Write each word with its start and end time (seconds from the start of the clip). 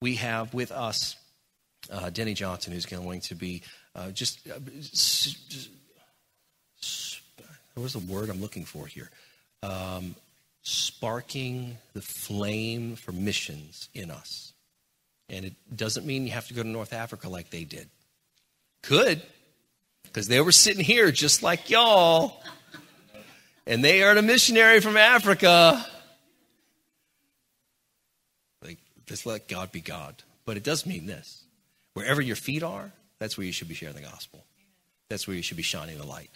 we 0.00 0.16
have 0.16 0.54
with 0.54 0.72
us 0.72 1.16
uh, 1.90 2.10
Denny 2.10 2.34
Johnson, 2.34 2.72
who's 2.72 2.86
going 2.86 3.20
to 3.22 3.34
be 3.34 3.62
uh, 3.94 4.10
just, 4.10 4.40
uh, 4.48 4.58
was 7.76 7.92
the 7.92 7.98
word 8.00 8.30
I'm 8.30 8.40
looking 8.40 8.64
for 8.64 8.86
here? 8.86 9.10
Um, 9.62 10.14
sparking 10.62 11.78
the 11.92 12.00
flame 12.00 12.96
for 12.96 13.12
missions 13.12 13.88
in 13.94 14.10
us. 14.10 14.52
And 15.28 15.44
it 15.44 15.54
doesn't 15.74 16.06
mean 16.06 16.24
you 16.24 16.32
have 16.32 16.48
to 16.48 16.54
go 16.54 16.62
to 16.62 16.68
North 16.68 16.92
Africa 16.92 17.28
like 17.28 17.50
they 17.50 17.64
did. 17.64 17.88
Could, 18.82 19.22
because 20.04 20.28
they 20.28 20.40
were 20.40 20.52
sitting 20.52 20.84
here 20.84 21.10
just 21.10 21.42
like 21.42 21.70
y'all. 21.70 22.42
And 23.66 23.84
they 23.84 24.02
are 24.04 24.16
a 24.16 24.22
missionary 24.22 24.80
from 24.80 24.96
Africa. 24.96 25.84
Like, 28.64 28.78
just 29.06 29.26
let 29.26 29.48
God 29.48 29.72
be 29.72 29.80
God. 29.80 30.22
But 30.44 30.56
it 30.56 30.62
does 30.62 30.86
mean 30.86 31.06
this 31.06 31.44
wherever 31.94 32.20
your 32.20 32.36
feet 32.36 32.62
are, 32.62 32.92
that's 33.18 33.36
where 33.38 33.46
you 33.46 33.52
should 33.52 33.68
be 33.68 33.74
sharing 33.74 33.96
the 33.96 34.02
gospel. 34.02 34.44
That's 35.08 35.26
where 35.26 35.36
you 35.36 35.42
should 35.42 35.56
be 35.56 35.62
shining 35.62 35.98
the 35.98 36.06
light. 36.06 36.30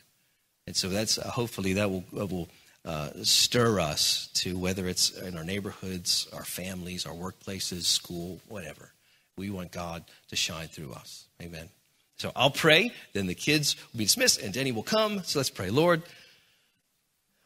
And 0.67 0.77
so 0.77 0.89
that's 0.89 1.19
uh, 1.19 1.29
hopefully 1.29 1.75
that 1.75 1.91
will, 1.91 2.05
will 2.13 2.49
uh, 2.85 3.11
stir 3.23 3.81
us 3.81 4.29
to 4.35 4.57
whether 4.57 4.87
it's 4.87 5.11
in 5.19 5.37
our 5.37 5.45
neighborhoods, 5.45 6.29
our 6.33 6.45
families, 6.45 7.07
our 7.07 7.15
workplaces, 7.15 7.83
school, 7.85 8.41
whatever. 8.49 8.93
We 9.37 9.51
want 9.51 9.73
God 9.73 10.05
to 10.29 10.37
shine 10.37 10.69
through 10.69 10.93
us. 10.93 11.27
Amen. 11.43 11.69
So 12.17 12.33
I'll 12.37 12.51
pray, 12.51 12.93
then 13.13 13.27
the 13.27 13.35
kids 13.35 13.77
will 13.93 13.99
be 13.99 14.05
dismissed, 14.05 14.41
and 14.41 14.53
Denny 14.53 14.73
will 14.73 14.83
come. 14.83 15.23
So 15.25 15.39
let's 15.39 15.51
pray. 15.51 15.71
Lord, 15.71 16.03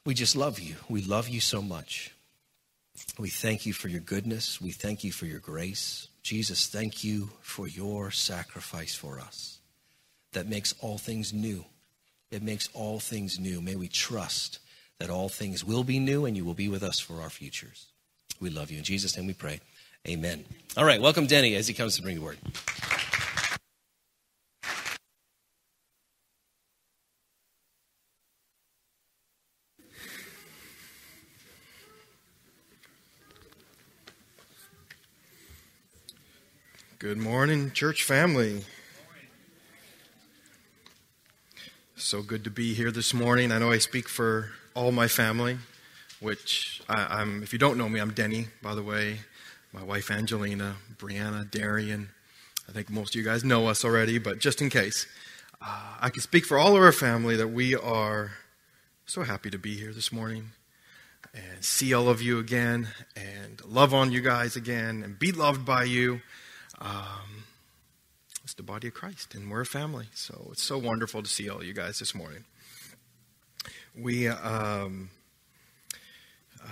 we 0.04 0.14
just 0.14 0.36
love 0.36 0.58
you. 0.58 0.76
We 0.88 1.02
love 1.02 1.28
you 1.28 1.40
so 1.40 1.62
much. 1.62 2.13
We 3.18 3.30
thank 3.30 3.64
you 3.64 3.72
for 3.72 3.88
your 3.88 4.00
goodness. 4.00 4.60
We 4.60 4.72
thank 4.72 5.04
you 5.04 5.12
for 5.12 5.26
your 5.26 5.38
grace. 5.38 6.08
Jesus, 6.22 6.66
thank 6.66 7.04
you 7.04 7.30
for 7.40 7.68
your 7.68 8.10
sacrifice 8.10 8.94
for 8.94 9.20
us 9.20 9.58
that 10.32 10.48
makes 10.48 10.74
all 10.80 10.98
things 10.98 11.32
new. 11.32 11.64
It 12.30 12.42
makes 12.42 12.68
all 12.74 12.98
things 12.98 13.38
new. 13.38 13.60
May 13.60 13.76
we 13.76 13.86
trust 13.86 14.58
that 14.98 15.10
all 15.10 15.28
things 15.28 15.64
will 15.64 15.84
be 15.84 16.00
new 16.00 16.24
and 16.24 16.36
you 16.36 16.44
will 16.44 16.54
be 16.54 16.68
with 16.68 16.82
us 16.82 16.98
for 16.98 17.20
our 17.20 17.30
futures. 17.30 17.86
We 18.40 18.50
love 18.50 18.70
you. 18.70 18.78
In 18.78 18.84
Jesus' 18.84 19.16
name 19.16 19.28
we 19.28 19.34
pray. 19.34 19.60
Amen. 20.08 20.44
All 20.76 20.84
right, 20.84 21.00
welcome 21.00 21.26
Denny 21.26 21.54
as 21.54 21.68
he 21.68 21.74
comes 21.74 21.96
to 21.96 22.02
bring 22.02 22.16
the 22.16 22.22
word. 22.22 22.38
Good 37.04 37.18
morning, 37.18 37.70
church 37.70 38.02
family. 38.02 38.64
So 41.96 42.22
good 42.22 42.44
to 42.44 42.50
be 42.50 42.72
here 42.72 42.90
this 42.90 43.12
morning. 43.12 43.52
I 43.52 43.58
know 43.58 43.70
I 43.70 43.76
speak 43.76 44.08
for 44.08 44.52
all 44.72 44.90
my 44.90 45.06
family, 45.06 45.58
which 46.20 46.80
I, 46.88 47.20
am 47.20 47.42
if 47.42 47.52
you 47.52 47.58
don't 47.58 47.76
know 47.76 47.90
me, 47.90 48.00
I'm 48.00 48.14
Denny, 48.14 48.46
by 48.62 48.74
the 48.74 48.82
way. 48.82 49.20
My 49.70 49.82
wife 49.82 50.10
Angelina, 50.10 50.76
Brianna, 50.96 51.50
Darian. 51.50 52.08
I 52.70 52.72
think 52.72 52.88
most 52.88 53.14
of 53.14 53.18
you 53.18 53.22
guys 53.22 53.44
know 53.44 53.66
us 53.66 53.84
already, 53.84 54.16
but 54.18 54.38
just 54.38 54.62
in 54.62 54.70
case, 54.70 55.06
uh, 55.60 55.96
I 56.00 56.08
can 56.08 56.22
speak 56.22 56.46
for 56.46 56.56
all 56.56 56.74
of 56.74 56.82
our 56.82 56.90
family 56.90 57.36
that 57.36 57.48
we 57.48 57.74
are 57.74 58.30
so 59.04 59.24
happy 59.24 59.50
to 59.50 59.58
be 59.58 59.76
here 59.76 59.92
this 59.92 60.10
morning 60.10 60.52
and 61.34 61.62
see 61.62 61.92
all 61.92 62.08
of 62.08 62.22
you 62.22 62.38
again 62.38 62.88
and 63.14 63.62
love 63.62 63.92
on 63.92 64.10
you 64.10 64.22
guys 64.22 64.56
again 64.56 65.02
and 65.02 65.18
be 65.18 65.32
loved 65.32 65.66
by 65.66 65.84
you. 65.84 66.22
Um, 66.80 67.44
it's 68.42 68.54
the 68.54 68.62
body 68.62 68.88
of 68.88 68.94
Christ, 68.94 69.34
and 69.34 69.50
we're 69.50 69.62
a 69.62 69.66
family. 69.66 70.06
So 70.14 70.48
it's 70.52 70.62
so 70.62 70.78
wonderful 70.78 71.22
to 71.22 71.28
see 71.28 71.48
all 71.48 71.64
you 71.64 71.72
guys 71.72 71.98
this 71.98 72.14
morning. 72.14 72.44
We, 73.96 74.28
um, 74.28 75.10
uh, 76.62 76.68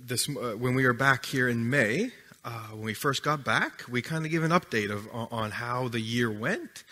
this, 0.00 0.28
uh, 0.28 0.54
when 0.58 0.74
we 0.74 0.84
were 0.84 0.92
back 0.92 1.26
here 1.26 1.48
in 1.48 1.70
May, 1.70 2.10
uh, 2.44 2.68
when 2.70 2.82
we 2.82 2.94
first 2.94 3.22
got 3.22 3.44
back, 3.44 3.82
we 3.88 4.02
kind 4.02 4.24
of 4.24 4.30
gave 4.30 4.42
an 4.42 4.50
update 4.50 4.90
of 4.90 5.06
on 5.12 5.50
how 5.50 5.88
the 5.88 6.00
year 6.00 6.30
went 6.30 6.84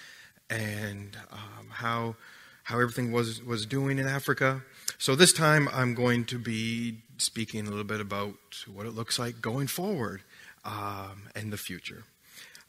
and 0.51 1.17
um, 1.33 1.69
how 1.71 2.17
how 2.65 2.79
everything 2.79 3.13
was 3.13 3.43
was 3.43 3.65
doing 3.65 3.99
in 3.99 4.07
Africa. 4.07 4.63
So 4.99 5.15
this 5.15 5.33
time, 5.33 5.69
I'm 5.73 5.95
going 5.95 6.25
to 6.27 6.39
be 6.39 6.99
speaking 7.17 7.67
a 7.67 7.71
little 7.71 7.85
bit 7.85 8.01
about 8.01 8.35
what 8.73 8.85
it 8.85 8.91
looks 8.91 9.19
like 9.19 9.41
going 9.41 9.69
forward 9.69 10.23
um, 10.65 11.29
and 11.35 11.53
the 11.53 11.57
future. 11.57 12.05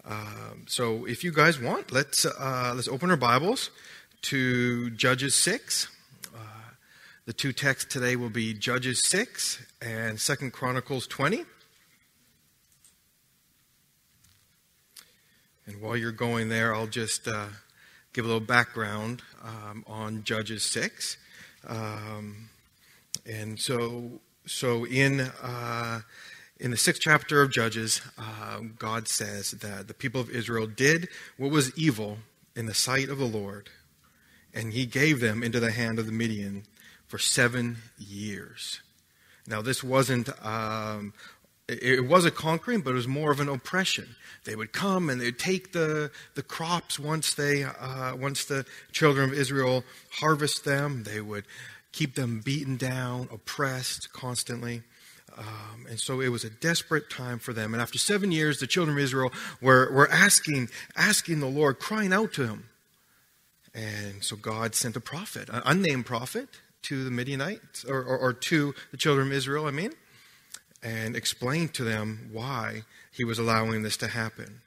Um, 0.05 0.65
so 0.67 1.05
if 1.05 1.23
you 1.23 1.31
guys 1.31 1.59
want, 1.59 1.91
let's 1.91 2.25
uh, 2.25 2.73
let's 2.75 2.87
open 2.87 3.11
our 3.11 3.17
Bibles 3.17 3.69
to 4.23 4.89
Judges 4.91 5.35
six. 5.35 5.87
Uh, 6.33 6.71
the 7.25 7.33
two 7.33 7.53
texts 7.53 7.91
today 7.93 8.15
will 8.15 8.29
be 8.29 8.53
Judges 8.53 9.07
six 9.07 9.63
and 9.81 10.19
Second 10.19 10.53
Chronicles 10.53 11.05
twenty. 11.05 11.45
And 15.65 15.81
while 15.81 15.95
you're 15.95 16.11
going 16.11 16.49
there, 16.49 16.73
I'll 16.73 16.87
just 16.87 17.27
uh, 17.27 17.45
give 18.13 18.25
a 18.25 18.27
little 18.27 18.39
background 18.39 19.21
um, 19.43 19.83
on 19.85 20.23
Judges 20.23 20.63
six. 20.63 21.17
Um, 21.67 22.49
and 23.25 23.59
so, 23.59 24.21
so 24.47 24.85
in 24.85 25.19
uh, 25.19 25.99
in 26.59 26.71
the 26.71 26.77
sixth 26.77 27.01
chapter 27.01 27.41
of 27.41 27.51
Judges, 27.51 28.01
uh, 28.17 28.59
God 28.77 29.07
says 29.07 29.51
that 29.51 29.87
the 29.87 29.93
people 29.93 30.19
of 30.19 30.29
Israel 30.29 30.67
did 30.67 31.07
what 31.37 31.51
was 31.51 31.75
evil 31.77 32.17
in 32.55 32.65
the 32.65 32.73
sight 32.73 33.09
of 33.09 33.17
the 33.17 33.25
Lord, 33.25 33.69
and 34.53 34.73
he 34.73 34.85
gave 34.85 35.21
them 35.21 35.41
into 35.41 35.59
the 35.59 35.71
hand 35.71 35.99
of 35.99 36.05
the 36.05 36.11
Midian 36.11 36.63
for 37.07 37.17
seven 37.17 37.77
years. 37.97 38.81
Now, 39.47 39.61
this 39.61 39.83
wasn't, 39.83 40.29
um, 40.45 41.13
it, 41.67 42.05
was 42.05 42.25
a 42.25 42.31
conquering, 42.31 42.81
but 42.81 42.91
it 42.91 42.95
was 42.95 43.07
more 43.07 43.31
of 43.31 43.39
an 43.39 43.47
oppression. 43.47 44.15
They 44.43 44.55
would 44.55 44.73
come 44.73 45.09
and 45.09 45.21
they'd 45.21 45.39
take 45.39 45.71
the, 45.71 46.11
the 46.35 46.43
crops 46.43 46.99
once 46.99 47.33
they, 47.33 47.63
uh, 47.63 48.15
once 48.15 48.45
the 48.45 48.65
children 48.91 49.29
of 49.29 49.33
Israel 49.33 49.83
harvest 50.11 50.65
them. 50.65 51.03
They 51.03 51.21
would 51.21 51.45
keep 51.91 52.15
them 52.15 52.41
beaten 52.43 52.75
down, 52.77 53.29
oppressed 53.31 54.11
constantly. 54.13 54.83
Um, 55.39 55.85
and 55.89 55.99
so 55.99 56.19
it 56.19 56.29
was 56.29 56.43
a 56.43 56.49
desperate 56.49 57.09
time 57.09 57.39
for 57.39 57.53
them. 57.53 57.73
And 57.73 57.81
after 57.81 57.97
seven 57.97 58.31
years, 58.31 58.59
the 58.59 58.67
children 58.67 58.97
of 58.97 59.03
Israel 59.03 59.31
were, 59.61 59.89
were 59.91 60.11
asking, 60.11 60.69
asking 60.97 61.39
the 61.39 61.47
Lord, 61.47 61.79
crying 61.79 62.11
out 62.11 62.33
to 62.33 62.45
him. 62.45 62.65
And 63.73 64.23
so 64.23 64.35
God 64.35 64.75
sent 64.75 64.97
a 64.97 64.99
prophet, 64.99 65.47
an 65.49 65.61
unnamed 65.65 66.05
prophet, 66.05 66.49
to 66.81 67.03
the 67.03 67.11
Midianites, 67.11 67.85
or, 67.85 68.01
or, 68.01 68.17
or 68.17 68.33
to 68.33 68.73
the 68.91 68.97
children 68.97 69.27
of 69.27 69.33
Israel, 69.33 69.65
I 69.65 69.71
mean, 69.71 69.93
and 70.83 71.15
explained 71.15 71.73
to 71.75 71.83
them 71.83 72.29
why 72.31 72.83
he 73.11 73.23
was 73.23 73.39
allowing 73.39 73.83
this 73.83 73.97
to 73.97 74.07
happen. 74.07 74.61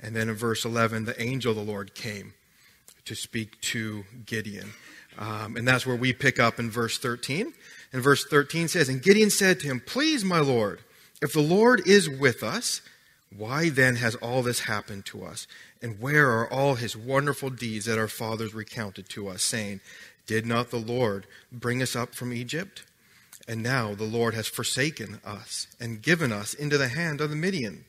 And 0.00 0.14
then 0.14 0.28
in 0.28 0.34
verse 0.34 0.64
11, 0.64 1.04
the 1.04 1.20
angel 1.20 1.52
of 1.52 1.56
the 1.56 1.72
Lord 1.72 1.94
came 1.94 2.34
to 3.06 3.14
speak 3.14 3.60
to 3.62 4.04
Gideon. 4.26 4.72
Um, 5.18 5.56
and 5.56 5.66
that's 5.66 5.86
where 5.86 5.96
we 5.96 6.12
pick 6.12 6.38
up 6.38 6.58
in 6.58 6.70
verse 6.70 6.98
13. 6.98 7.54
And 7.92 8.02
verse 8.02 8.24
13 8.24 8.68
says, 8.68 8.88
And 8.88 9.02
Gideon 9.02 9.30
said 9.30 9.60
to 9.60 9.66
him, 9.66 9.80
Please, 9.84 10.24
my 10.24 10.40
Lord, 10.40 10.80
if 11.22 11.32
the 11.32 11.40
Lord 11.40 11.86
is 11.86 12.08
with 12.08 12.42
us, 12.42 12.82
why 13.34 13.68
then 13.68 13.96
has 13.96 14.14
all 14.16 14.42
this 14.42 14.60
happened 14.60 15.06
to 15.06 15.24
us? 15.24 15.46
And 15.82 16.00
where 16.00 16.30
are 16.30 16.50
all 16.50 16.74
his 16.74 16.96
wonderful 16.96 17.50
deeds 17.50 17.86
that 17.86 17.98
our 17.98 18.08
fathers 18.08 18.54
recounted 18.54 19.08
to 19.10 19.28
us, 19.28 19.42
saying, 19.42 19.80
Did 20.26 20.46
not 20.46 20.70
the 20.70 20.78
Lord 20.78 21.26
bring 21.52 21.82
us 21.82 21.96
up 21.96 22.14
from 22.14 22.32
Egypt? 22.32 22.84
And 23.48 23.62
now 23.62 23.94
the 23.94 24.04
Lord 24.04 24.34
has 24.34 24.48
forsaken 24.48 25.20
us 25.24 25.68
and 25.78 26.02
given 26.02 26.32
us 26.32 26.54
into 26.54 26.78
the 26.78 26.88
hand 26.88 27.20
of 27.20 27.30
the 27.30 27.36
Midian. 27.36 27.84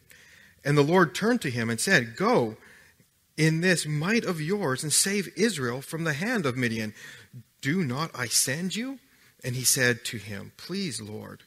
And 0.64 0.78
the 0.78 0.84
Lord 0.84 1.16
turned 1.16 1.42
to 1.42 1.50
him 1.50 1.70
and 1.70 1.80
said, 1.80 2.16
Go 2.16 2.58
in 3.38 3.62
this 3.62 3.86
might 3.86 4.26
of 4.26 4.42
yours 4.42 4.84
and 4.84 4.92
save 4.92 5.30
Israel 5.36 5.82
from 5.82 6.04
the 6.04 6.14
hand 6.14 6.46
of 6.46 6.58
Midian. 6.58 6.94
Do 7.62 7.84
not 7.84 8.12
I 8.14 8.28
send 8.28 8.76
you? 8.76 9.00
And 9.48 9.56
he 9.56 9.64
said 9.64 10.04
to 10.04 10.18
him, 10.18 10.52
Please, 10.58 11.00
Lord, 11.00 11.44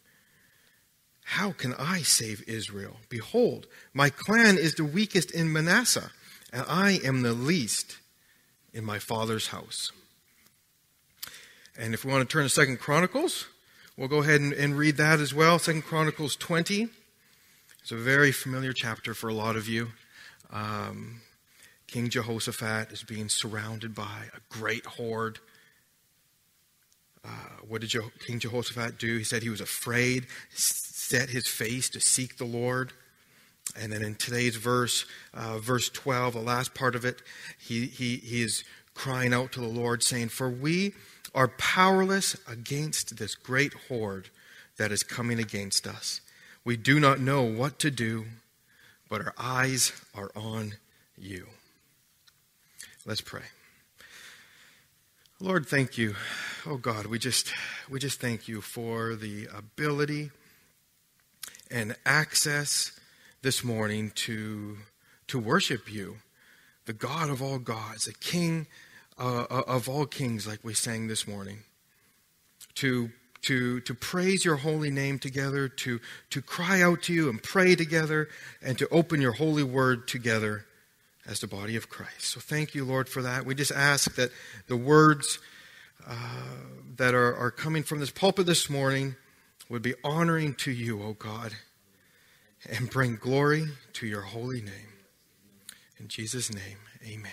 how 1.23 1.53
can 1.53 1.75
I 1.75 1.99
save 1.99 2.43
Israel? 2.49 2.97
Behold, 3.11 3.67
my 3.93 4.09
clan 4.09 4.57
is 4.57 4.75
the 4.75 4.87
weakest 4.87 5.31
in 5.31 5.53
Manasseh, 5.53 6.11
and 6.51 6.65
I 6.67 7.01
am 7.05 7.21
the 7.21 7.35
least 7.35 7.99
in 8.73 8.87
my 8.87 8.99
father's 8.99 9.49
house. 9.49 9.93
And 11.79 11.93
if 11.93 12.03
we 12.03 12.11
want 12.11 12.27
to 12.27 12.33
turn 12.33 12.45
to 12.45 12.49
Second 12.49 12.81
Chronicles, 12.81 13.49
we'll 13.99 14.09
go 14.09 14.23
ahead 14.23 14.41
and, 14.41 14.55
and 14.55 14.79
read 14.79 14.97
that 14.97 15.21
as 15.21 15.35
well. 15.35 15.59
Second 15.59 15.83
Chronicles 15.83 16.37
20. 16.37 16.89
It's 17.83 17.93
a 17.93 17.97
very 17.97 18.33
familiar 18.33 18.73
chapter 18.73 19.13
for 19.13 19.29
a 19.29 19.35
lot 19.35 19.57
of 19.57 19.69
you. 19.69 19.89
Um, 20.51 21.21
King 21.87 22.09
Jehoshaphat 22.09 22.93
is 22.93 23.03
being 23.03 23.29
surrounded 23.29 23.95
by 23.95 24.31
a 24.35 24.41
great 24.49 24.87
horde 24.87 25.39
uh, 27.25 27.29
what 27.69 27.81
did 27.81 27.95
King 28.27 28.39
Jehoshaphat 28.39 28.99
do? 28.99 29.19
He 29.19 29.25
said 29.25 29.43
he 29.43 29.51
was 29.51 29.61
afraid, 29.61 30.27
set 30.55 31.31
his 31.31 31.47
face 31.47 31.91
to 31.91 32.01
seek 32.01 32.39
the 32.39 32.45
Lord. 32.45 32.93
And 33.79 33.93
then 33.93 34.03
in 34.03 34.15
today's 34.15 34.57
verse, 34.57 35.05
uh, 35.35 35.59
verse 35.59 35.89
12, 35.91 36.35
the 36.35 36.41
last 36.41 36.75
part 36.75 36.97
of 36.97 37.05
it, 37.05 37.23
he, 37.59 37.87
he, 37.87 38.17
he 38.17 38.43
is 38.43 38.65
crying 38.95 39.33
out 39.33 39.53
to 39.53 39.61
the 39.61 39.69
Lord, 39.69 40.03
saying, 40.03 40.29
For 40.29 40.49
we 40.49 40.95
are 41.35 41.49
powerless 41.49 42.37
against 42.49 43.17
this 43.19 43.35
great 43.35 43.75
horde 43.89 44.31
that 44.77 44.91
is 44.91 45.03
coming 45.03 45.39
against 45.39 45.87
us. 45.87 46.21
We 46.65 46.77
do 46.77 46.99
not 46.99 47.21
know 47.21 47.43
what 47.43 47.79
to 47.81 47.91
do, 47.91 48.25
but 49.09 49.21
our 49.21 49.35
eyes 49.39 49.93
are 50.15 50.31
on 50.35 50.75
you. 51.17 51.47
Let's 53.07 53.21
pray. 53.21 53.43
Lord, 55.43 55.65
thank 55.65 55.97
you. 55.97 56.17
Oh 56.67 56.77
God, 56.77 57.07
we 57.07 57.19
just 57.19 57.55
we 57.89 57.99
just 57.99 58.21
thank 58.21 58.47
you 58.47 58.61
for 58.61 59.15
the 59.17 59.49
ability 59.57 60.33
and 61.71 61.97
access 62.05 62.93
this 63.41 63.65
morning 63.65 64.13
to 64.17 64.77
to 65.29 65.39
worship 65.39 65.91
you, 65.91 66.17
the 66.85 66.93
God 66.93 67.31
of 67.31 67.41
all 67.41 67.59
gods, 67.59 68.05
the 68.05 68.13
King 68.13 68.67
uh, 69.19 69.47
uh, 69.51 69.63
of 69.67 69.89
all 69.89 70.05
kings, 70.05 70.47
like 70.47 70.61
we 70.63 70.75
sang 70.75 71.09
this 71.09 71.27
morning. 71.27 71.61
To 72.75 73.09
to, 73.43 73.81
to 73.81 73.95
praise 73.95 74.45
your 74.45 74.57
holy 74.57 74.91
name 74.91 75.19
together, 75.19 75.67
to, 75.67 75.99
to 76.29 76.43
cry 76.43 76.83
out 76.83 77.01
to 77.05 77.15
you 77.15 77.31
and 77.31 77.43
pray 77.43 77.75
together, 77.75 78.29
and 78.61 78.77
to 78.77 78.87
open 78.91 79.23
your 79.23 79.33
holy 79.33 79.63
word 79.63 80.07
together 80.07 80.67
as 81.31 81.41
the 81.41 81.47
body 81.47 81.77
of 81.77 81.89
Christ. 81.89 82.25
So 82.25 82.41
thank 82.41 82.75
you, 82.75 82.85
Lord, 82.85 83.09
for 83.09 83.23
that. 83.23 83.47
We 83.47 83.55
just 83.55 83.71
ask 83.71 84.17
that 84.17 84.31
the 84.67 84.77
words 84.77 85.39
uh, 86.07 86.15
that 86.97 87.15
are, 87.15 87.35
are 87.37 87.53
coming 87.53 87.85
from 87.85 88.01
this 88.01 88.11
pulpit 88.11 88.47
this 88.47 88.69
morning 88.69 89.15
would 89.69 89.83
be 89.83 89.95
honoring 90.03 90.55
to 90.55 90.73
you, 90.73 91.01
O 91.03 91.13
God, 91.13 91.53
and 92.69 92.91
bring 92.91 93.17
glory 93.17 93.67
to 93.95 94.07
your 94.07 94.23
holy 94.23 94.61
name. 94.61 94.93
In 95.99 96.09
Jesus' 96.09 96.53
name, 96.53 96.79
amen. 97.07 97.31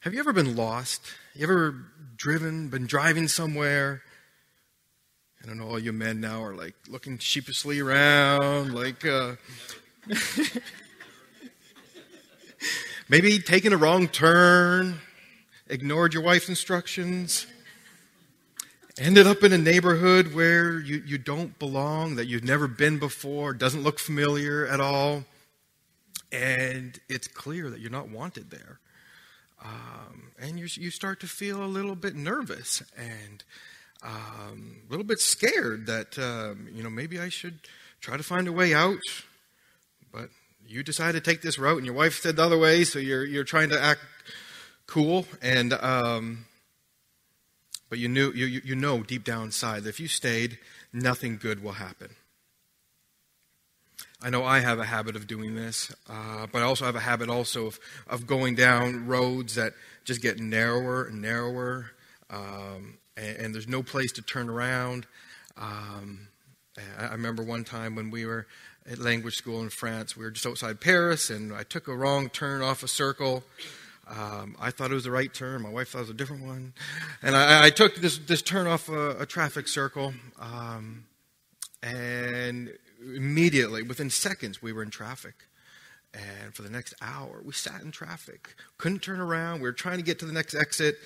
Have 0.00 0.14
you 0.14 0.20
ever 0.20 0.32
been 0.32 0.54
lost? 0.54 1.02
You 1.34 1.42
ever 1.42 1.74
driven, 2.16 2.68
been 2.68 2.86
driving 2.86 3.26
somewhere? 3.26 4.02
I 5.42 5.46
don't 5.46 5.58
know, 5.58 5.68
all 5.68 5.78
you 5.78 5.92
men 5.92 6.20
now 6.20 6.44
are 6.44 6.54
like 6.54 6.74
looking 6.88 7.18
sheepishly 7.18 7.80
around, 7.80 8.74
like 8.74 9.04
uh, 9.04 9.36
maybe 13.08 13.38
taking 13.38 13.72
a 13.72 13.76
wrong 13.76 14.08
turn, 14.08 14.98
ignored 15.68 16.14
your 16.14 16.22
wife's 16.22 16.48
instructions, 16.48 17.46
ended 18.98 19.26
up 19.26 19.42
in 19.42 19.52
a 19.52 19.58
neighborhood 19.58 20.34
where 20.34 20.78
you, 20.78 21.02
you 21.06 21.18
don't 21.18 21.58
belong, 21.58 22.16
that 22.16 22.26
you've 22.26 22.44
never 22.44 22.68
been 22.68 22.98
before, 22.98 23.52
doesn't 23.52 23.82
look 23.82 23.98
familiar 23.98 24.66
at 24.66 24.80
all, 24.80 25.24
and 26.32 27.00
it's 27.08 27.26
clear 27.26 27.70
that 27.70 27.80
you're 27.80 27.90
not 27.90 28.08
wanted 28.08 28.50
there. 28.50 28.78
Um, 29.62 30.30
and 30.38 30.58
you, 30.58 30.66
you 30.72 30.90
start 30.90 31.20
to 31.20 31.26
feel 31.26 31.62
a 31.62 31.66
little 31.66 31.94
bit 31.94 32.14
nervous 32.14 32.82
and 32.96 33.44
um, 34.02 34.76
a 34.86 34.90
little 34.90 35.04
bit 35.04 35.20
scared 35.20 35.86
that, 35.86 36.18
um, 36.18 36.68
you 36.72 36.82
know, 36.82 36.90
maybe 36.90 37.18
I 37.18 37.28
should 37.28 37.58
try 38.00 38.16
to 38.16 38.22
find 38.22 38.48
a 38.48 38.52
way 38.52 38.72
out. 38.72 38.98
You 40.70 40.84
decided 40.84 41.24
to 41.24 41.30
take 41.30 41.42
this 41.42 41.58
route, 41.58 41.78
and 41.78 41.84
your 41.84 41.96
wife 41.96 42.20
said 42.20 42.36
the 42.36 42.44
other 42.44 42.56
way, 42.56 42.84
so 42.84 43.00
you're, 43.00 43.24
you're 43.24 43.42
trying 43.42 43.70
to 43.70 43.82
act 43.82 44.02
cool. 44.86 45.26
And, 45.42 45.72
um, 45.72 46.44
but 47.88 47.98
you, 47.98 48.06
knew, 48.06 48.30
you, 48.30 48.46
you 48.64 48.76
know 48.76 49.02
deep 49.02 49.24
down 49.24 49.46
inside 49.46 49.82
that 49.82 49.88
if 49.88 49.98
you 49.98 50.06
stayed, 50.06 50.58
nothing 50.92 51.38
good 51.38 51.60
will 51.60 51.72
happen. 51.72 52.10
I 54.22 54.30
know 54.30 54.44
I 54.44 54.60
have 54.60 54.78
a 54.78 54.84
habit 54.84 55.16
of 55.16 55.26
doing 55.26 55.56
this, 55.56 55.92
uh, 56.08 56.46
but 56.52 56.62
I 56.62 56.66
also 56.66 56.84
have 56.84 56.94
a 56.94 57.00
habit 57.00 57.28
also 57.28 57.66
of, 57.66 57.80
of 58.06 58.28
going 58.28 58.54
down 58.54 59.08
roads 59.08 59.56
that 59.56 59.72
just 60.04 60.22
get 60.22 60.38
narrower 60.38 61.06
and 61.06 61.20
narrower, 61.20 61.90
um, 62.30 62.98
and, 63.16 63.36
and, 63.38 63.54
there's 63.54 63.66
no 63.66 63.82
place 63.82 64.12
to 64.12 64.22
turn 64.22 64.48
around. 64.48 65.04
Um, 65.56 66.28
I 66.96 67.12
remember 67.12 67.42
one 67.42 67.64
time 67.64 67.96
when 67.96 68.10
we 68.10 68.24
were 68.24 68.46
at 68.90 68.98
language 68.98 69.36
school 69.36 69.62
in 69.62 69.70
France, 69.70 70.16
we 70.16 70.24
were 70.24 70.30
just 70.30 70.46
outside 70.46 70.80
Paris, 70.80 71.30
and 71.30 71.54
I 71.54 71.62
took 71.62 71.86
a 71.86 71.94
wrong 71.94 72.28
turn 72.28 72.60
off 72.60 72.82
a 72.82 72.88
circle. 72.88 73.44
Um, 74.08 74.56
I 74.58 74.72
thought 74.72 74.90
it 74.90 74.94
was 74.94 75.04
the 75.04 75.12
right 75.12 75.32
turn. 75.32 75.62
My 75.62 75.70
wife 75.70 75.90
thought 75.90 75.98
it 75.98 76.02
was 76.02 76.10
a 76.10 76.14
different 76.14 76.44
one. 76.44 76.72
And 77.22 77.36
I, 77.36 77.66
I 77.66 77.70
took 77.70 77.94
this, 77.96 78.18
this 78.18 78.42
turn 78.42 78.66
off 78.66 78.88
a, 78.88 79.20
a 79.20 79.26
traffic 79.26 79.68
circle. 79.68 80.12
Um, 80.40 81.04
and 81.80 82.72
immediately, 83.00 83.82
within 83.82 84.10
seconds, 84.10 84.60
we 84.60 84.72
were 84.72 84.82
in 84.82 84.90
traffic. 84.90 85.46
And 86.12 86.52
for 86.52 86.62
the 86.62 86.70
next 86.70 86.94
hour, 87.00 87.40
we 87.44 87.52
sat 87.52 87.82
in 87.82 87.92
traffic. 87.92 88.56
Couldn't 88.78 89.02
turn 89.02 89.20
around. 89.20 89.60
We 89.60 89.68
were 89.68 89.72
trying 89.72 89.98
to 89.98 90.04
get 90.04 90.18
to 90.18 90.24
the 90.24 90.32
next 90.32 90.56
exit. 90.56 90.96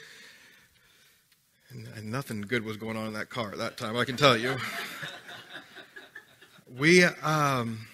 And, 1.69 1.87
and 1.89 2.11
nothing 2.11 2.41
good 2.41 2.65
was 2.65 2.79
going 2.79 2.97
on 2.97 3.09
in 3.09 3.13
that 3.13 3.29
car 3.29 3.53
at 3.53 3.59
that 3.59 3.77
time, 3.77 3.99
I 3.99 4.07
can 4.07 4.17
tell 4.17 4.37
you. 4.37 4.57
We, 6.77 7.05
um, 7.05 7.87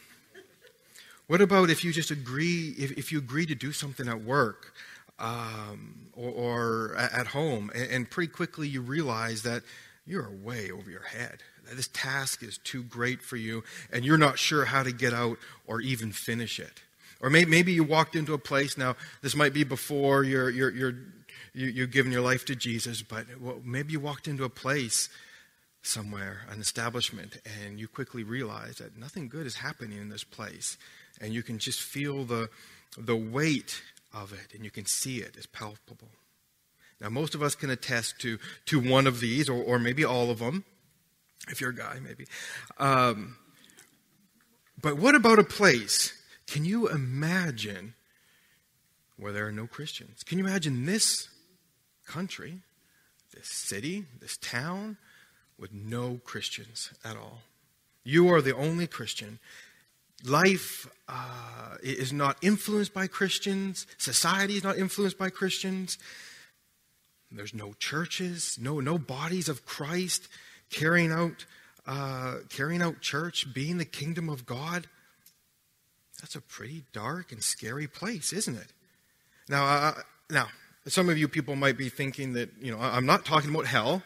what 1.26 1.40
about 1.40 1.70
if 1.70 1.84
you 1.84 1.92
just 1.92 2.10
agree, 2.10 2.74
if, 2.78 2.92
if 2.92 3.12
you 3.12 3.18
agree 3.18 3.46
to 3.46 3.54
do 3.54 3.72
something 3.72 4.08
at 4.08 4.22
work 4.22 4.72
um, 5.18 6.06
or, 6.14 6.30
or, 6.30 6.96
at 6.96 7.28
home, 7.28 7.70
and, 7.74 7.90
and 7.90 8.10
pretty 8.10 8.32
quickly 8.32 8.68
you 8.68 8.80
realize 8.80 9.42
that 9.42 9.62
you're 10.06 10.30
way 10.30 10.70
over 10.70 10.90
your 10.90 11.02
head 11.02 11.42
this 11.74 11.88
task 11.88 12.42
is 12.42 12.58
too 12.58 12.82
great 12.82 13.22
for 13.22 13.36
you 13.36 13.64
and 13.92 14.04
you're 14.04 14.18
not 14.18 14.38
sure 14.38 14.64
how 14.64 14.82
to 14.82 14.92
get 14.92 15.12
out 15.12 15.38
or 15.66 15.80
even 15.80 16.12
finish 16.12 16.58
it. 16.58 16.82
Or 17.20 17.30
maybe, 17.30 17.50
maybe 17.50 17.72
you 17.72 17.84
walked 17.84 18.16
into 18.16 18.32
a 18.32 18.38
place, 18.38 18.78
now 18.78 18.96
this 19.22 19.36
might 19.36 19.52
be 19.52 19.64
before 19.64 20.24
you're, 20.24 20.50
you're, 20.50 20.70
you're, 20.70 20.94
you're 21.52 21.86
given 21.86 22.12
your 22.12 22.22
life 22.22 22.44
to 22.46 22.56
Jesus, 22.56 23.02
but 23.02 23.26
maybe 23.64 23.92
you 23.92 24.00
walked 24.00 24.26
into 24.26 24.44
a 24.44 24.48
place 24.48 25.10
somewhere, 25.82 26.42
an 26.50 26.60
establishment, 26.60 27.38
and 27.62 27.78
you 27.78 27.88
quickly 27.88 28.22
realize 28.22 28.76
that 28.76 28.98
nothing 28.98 29.28
good 29.28 29.46
is 29.46 29.56
happening 29.56 29.98
in 29.98 30.08
this 30.08 30.24
place. 30.24 30.76
And 31.20 31.32
you 31.32 31.42
can 31.42 31.58
just 31.58 31.80
feel 31.80 32.24
the, 32.24 32.50
the 32.98 33.16
weight 33.16 33.82
of 34.12 34.32
it, 34.32 34.54
and 34.54 34.64
you 34.64 34.70
can 34.70 34.86
see 34.86 35.18
it 35.18 35.36
as 35.38 35.46
palpable. 35.46 36.08
Now, 37.00 37.08
most 37.08 37.34
of 37.34 37.42
us 37.42 37.54
can 37.54 37.70
attest 37.70 38.20
to, 38.20 38.38
to 38.66 38.78
one 38.78 39.06
of 39.06 39.20
these, 39.20 39.48
or, 39.48 39.62
or 39.62 39.78
maybe 39.78 40.04
all 40.04 40.30
of 40.30 40.38
them 40.38 40.64
if 41.48 41.60
you're 41.60 41.70
a 41.70 41.74
guy, 41.74 41.98
maybe. 42.02 42.26
Um, 42.78 43.36
but 44.80 44.98
what 44.98 45.14
about 45.14 45.38
a 45.38 45.44
place? 45.44 46.12
Can 46.46 46.64
you 46.64 46.88
imagine 46.88 47.94
where 49.16 49.32
there 49.32 49.46
are 49.46 49.52
no 49.52 49.66
Christians? 49.66 50.22
Can 50.22 50.38
you 50.38 50.46
imagine 50.46 50.86
this 50.86 51.28
country, 52.06 52.60
this 53.34 53.48
city, 53.48 54.04
this 54.20 54.36
town 54.36 54.96
with 55.60 55.72
no 55.72 56.20
Christians 56.24 56.90
at 57.04 57.16
all? 57.16 57.42
You 58.02 58.32
are 58.32 58.40
the 58.40 58.56
only 58.56 58.86
Christian. 58.86 59.38
Life 60.24 60.88
uh, 61.08 61.76
is 61.82 62.12
not 62.12 62.36
influenced 62.42 62.94
by 62.94 63.06
Christians. 63.06 63.86
Society 63.98 64.56
is 64.56 64.64
not 64.64 64.78
influenced 64.78 65.18
by 65.18 65.30
Christians. 65.30 65.98
There's 67.30 67.54
no 67.54 67.74
churches, 67.78 68.58
no, 68.60 68.80
no 68.80 68.98
bodies 68.98 69.48
of 69.48 69.64
Christ 69.64 70.26
carrying 70.70 71.12
out, 71.12 71.46
uh, 71.86 72.36
carrying 72.48 72.82
out 72.82 73.00
church, 73.00 73.52
being 73.54 73.78
the 73.78 73.84
kingdom 73.84 74.28
of 74.28 74.46
God, 74.46 74.88
that's 76.20 76.36
a 76.36 76.40
pretty 76.40 76.84
dark 76.92 77.32
and 77.32 77.42
scary 77.42 77.86
place, 77.86 78.32
isn't 78.32 78.56
it? 78.56 78.66
Now, 79.48 79.64
uh, 79.64 79.94
now, 80.28 80.48
some 80.86 81.08
of 81.08 81.18
you 81.18 81.28
people 81.28 81.56
might 81.56 81.78
be 81.78 81.88
thinking 81.88 82.34
that 82.34 82.50
you 82.60 82.70
know 82.70 82.78
I'm 82.78 83.06
not 83.06 83.24
talking 83.24 83.50
about 83.50 83.66
hell. 83.66 84.02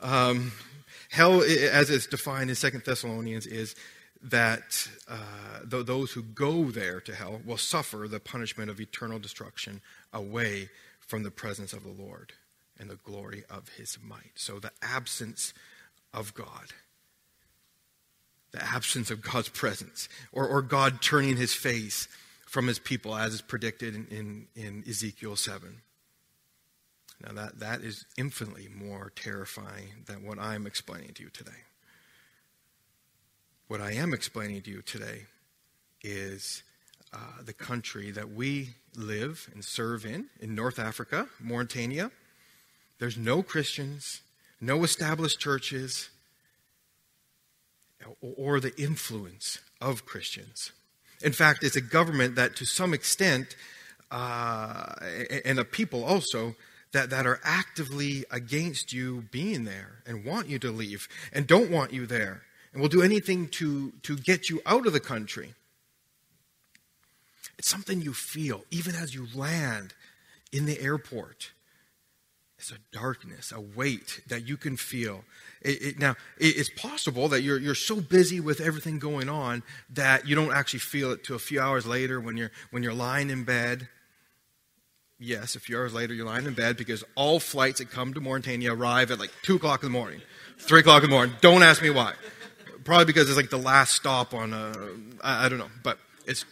Um, 0.00 0.52
hell, 1.10 1.42
as 1.42 1.90
it's 1.90 2.06
defined 2.06 2.50
in 2.50 2.56
Second 2.56 2.84
Thessalonians, 2.84 3.46
is 3.46 3.74
that 4.22 4.88
uh, 5.08 5.60
th- 5.70 5.86
those 5.86 6.12
who 6.12 6.22
go 6.22 6.70
there 6.70 7.00
to 7.00 7.14
hell 7.14 7.40
will 7.44 7.56
suffer 7.56 8.06
the 8.08 8.20
punishment 8.20 8.70
of 8.70 8.80
eternal 8.80 9.18
destruction 9.18 9.80
away 10.12 10.68
from 11.00 11.22
the 11.22 11.30
presence 11.30 11.72
of 11.72 11.82
the 11.82 12.02
Lord 12.02 12.32
and 12.78 12.88
the 12.88 12.96
glory 12.96 13.44
of 13.50 13.68
His 13.70 13.98
might. 14.02 14.32
So 14.36 14.58
the 14.58 14.72
absence 14.82 15.52
of 16.12 16.34
God. 16.34 16.72
The 18.52 18.62
absence 18.62 19.10
of 19.10 19.22
God's 19.22 19.48
presence, 19.48 20.08
or, 20.32 20.46
or 20.46 20.60
God 20.60 21.00
turning 21.00 21.36
his 21.36 21.54
face 21.54 22.08
from 22.46 22.66
his 22.66 22.80
people, 22.80 23.14
as 23.14 23.34
is 23.34 23.42
predicted 23.42 23.94
in, 23.94 24.06
in, 24.08 24.46
in 24.56 24.84
Ezekiel 24.88 25.36
7. 25.36 25.82
Now, 27.24 27.32
that, 27.34 27.60
that 27.60 27.80
is 27.82 28.06
infinitely 28.16 28.68
more 28.74 29.12
terrifying 29.14 30.04
than 30.06 30.24
what 30.24 30.38
I'm 30.38 30.66
explaining 30.66 31.12
to 31.14 31.22
you 31.22 31.30
today. 31.30 31.50
What 33.68 33.80
I 33.80 33.92
am 33.92 34.14
explaining 34.14 34.62
to 34.62 34.70
you 34.70 34.82
today 34.82 35.26
is 36.02 36.62
uh, 37.12 37.42
the 37.44 37.52
country 37.52 38.10
that 38.10 38.30
we 38.30 38.70
live 38.96 39.48
and 39.52 39.64
serve 39.64 40.06
in, 40.06 40.26
in 40.40 40.54
North 40.54 40.78
Africa, 40.78 41.28
Mauritania. 41.38 42.10
There's 42.98 43.16
no 43.16 43.42
Christians, 43.42 44.22
no 44.60 44.82
established 44.82 45.38
churches. 45.38 46.08
or 48.20 48.60
the 48.60 48.74
influence 48.80 49.60
of 49.80 50.06
Christians. 50.06 50.72
In 51.22 51.32
fact, 51.32 51.62
it's 51.62 51.76
a 51.76 51.80
government 51.80 52.34
that, 52.36 52.56
to 52.56 52.64
some 52.64 52.94
extent, 52.94 53.56
uh, 54.10 54.94
and 55.44 55.58
a 55.58 55.64
people 55.64 56.04
also, 56.04 56.56
that, 56.92 57.10
that 57.10 57.26
are 57.26 57.40
actively 57.44 58.24
against 58.30 58.92
you 58.92 59.24
being 59.30 59.64
there 59.64 60.02
and 60.06 60.24
want 60.24 60.48
you 60.48 60.58
to 60.58 60.70
leave 60.70 61.08
and 61.32 61.46
don't 61.46 61.70
want 61.70 61.92
you 61.92 62.06
there 62.06 62.42
and 62.72 62.80
will 62.80 62.88
do 62.88 63.02
anything 63.02 63.48
to, 63.48 63.92
to 64.02 64.16
get 64.16 64.50
you 64.50 64.60
out 64.66 64.86
of 64.86 64.92
the 64.92 65.00
country. 65.00 65.54
It's 67.58 67.68
something 67.68 68.00
you 68.00 68.12
feel 68.12 68.64
even 68.70 68.94
as 68.94 69.14
you 69.14 69.26
land 69.34 69.94
in 70.52 70.66
the 70.66 70.80
airport. 70.80 71.52
It's 72.58 72.72
a 72.72 72.78
darkness, 72.92 73.52
a 73.52 73.60
weight 73.60 74.20
that 74.26 74.46
you 74.46 74.58
can 74.58 74.76
feel. 74.76 75.24
It, 75.62 75.82
it, 75.82 75.98
now, 75.98 76.10
it, 76.38 76.56
it's 76.58 76.68
possible 76.68 77.28
that 77.28 77.40
you're, 77.40 77.58
you're 77.58 77.74
so 77.74 78.00
busy 78.00 78.38
with 78.38 78.60
everything 78.60 78.98
going 78.98 79.30
on 79.30 79.62
that 79.94 80.28
you 80.28 80.34
don't 80.34 80.52
actually 80.52 80.80
feel 80.80 81.10
it 81.12 81.24
till 81.24 81.36
a 81.36 81.38
few 81.38 81.60
hours 81.60 81.86
later 81.86 82.20
when 82.20 82.36
you're, 82.36 82.50
when 82.70 82.82
you're 82.82 82.92
lying 82.92 83.30
in 83.30 83.44
bed 83.44 83.88
Yes, 85.22 85.54
a 85.54 85.60
few 85.60 85.76
hours 85.76 85.92
later, 85.92 86.14
you're 86.14 86.24
lying 86.24 86.46
in 86.46 86.54
bed 86.54 86.78
because 86.78 87.04
all 87.14 87.38
flights 87.40 87.78
that 87.78 87.90
come 87.90 88.14
to 88.14 88.20
Mauritania 88.20 88.72
arrive 88.72 89.10
at 89.10 89.18
like 89.18 89.30
2 89.42 89.56
o'clock 89.56 89.82
in 89.82 89.92
the 89.92 89.98
morning, 89.98 90.22
3 90.60 90.80
o'clock 90.80 91.02
in 91.04 91.10
the 91.10 91.14
morning. 91.14 91.36
Don't 91.42 91.62
ask 91.62 91.82
me 91.82 91.90
why. 91.90 92.14
Probably 92.84 93.04
because 93.04 93.28
it's 93.28 93.36
like 93.36 93.50
the 93.50 93.58
last 93.58 93.92
stop 93.92 94.32
on, 94.32 94.54
a, 94.54 94.72
I, 95.22 95.44
I 95.44 95.48
don't 95.50 95.58
know, 95.58 95.70
but 95.82 95.98
it's 96.24 96.46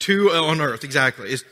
2 0.00 0.32
on 0.32 0.60
Earth, 0.60 0.84
exactly. 0.84 1.30
It's 1.30 1.44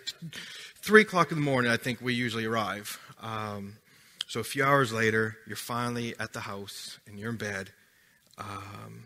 3 0.83 1.01
o'clock 1.01 1.33
in 1.33 1.39
the 1.39 1.45
morning, 1.45 1.71
I 1.71 1.79
think 1.79 2.03
we 2.03 2.13
usually 2.13 2.45
arrive. 2.45 3.01
Um, 3.23 3.79
so 4.27 4.41
a 4.41 4.45
few 4.45 4.63
hours 4.63 4.93
later, 4.93 5.39
you're 5.47 5.57
finally 5.57 6.15
at 6.21 6.35
the 6.35 6.41
house 6.41 6.99
and 7.07 7.19
you're 7.19 7.31
in 7.31 7.39
bed. 7.39 7.71
Um, 8.37 9.05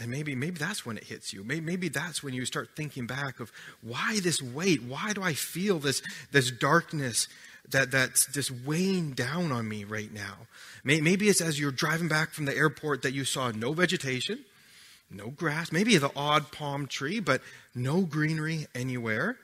and 0.00 0.10
maybe, 0.10 0.34
maybe 0.34 0.58
that's 0.58 0.86
when 0.86 0.96
it 0.96 1.04
hits 1.04 1.32
you. 1.32 1.44
Maybe, 1.44 1.60
maybe 1.60 1.88
that's 1.88 2.22
when 2.22 2.32
you 2.32 2.46
start 2.46 2.70
thinking 2.74 3.06
back 3.06 3.38
of 3.38 3.52
why 3.82 4.18
this 4.20 4.40
weight? 4.40 4.82
Why 4.82 5.12
do 5.12 5.22
I 5.22 5.34
feel 5.34 5.78
this, 5.78 6.00
this 6.32 6.50
darkness 6.50 7.28
that, 7.68 7.90
that's 7.90 8.26
just 8.32 8.50
weighing 8.50 9.10
down 9.10 9.52
on 9.52 9.68
me 9.68 9.84
right 9.84 10.10
now? 10.10 10.38
Maybe 10.84 11.28
it's 11.28 11.42
as 11.42 11.60
you're 11.60 11.70
driving 11.70 12.08
back 12.08 12.30
from 12.30 12.46
the 12.46 12.56
airport 12.56 13.02
that 13.02 13.12
you 13.12 13.26
saw 13.26 13.50
no 13.50 13.74
vegetation, 13.74 14.42
no 15.10 15.28
grass, 15.28 15.70
maybe 15.70 15.98
the 15.98 16.10
odd 16.16 16.50
palm 16.50 16.86
tree, 16.86 17.20
but 17.20 17.42
no 17.74 18.00
greenery 18.00 18.66
anywhere. 18.74 19.36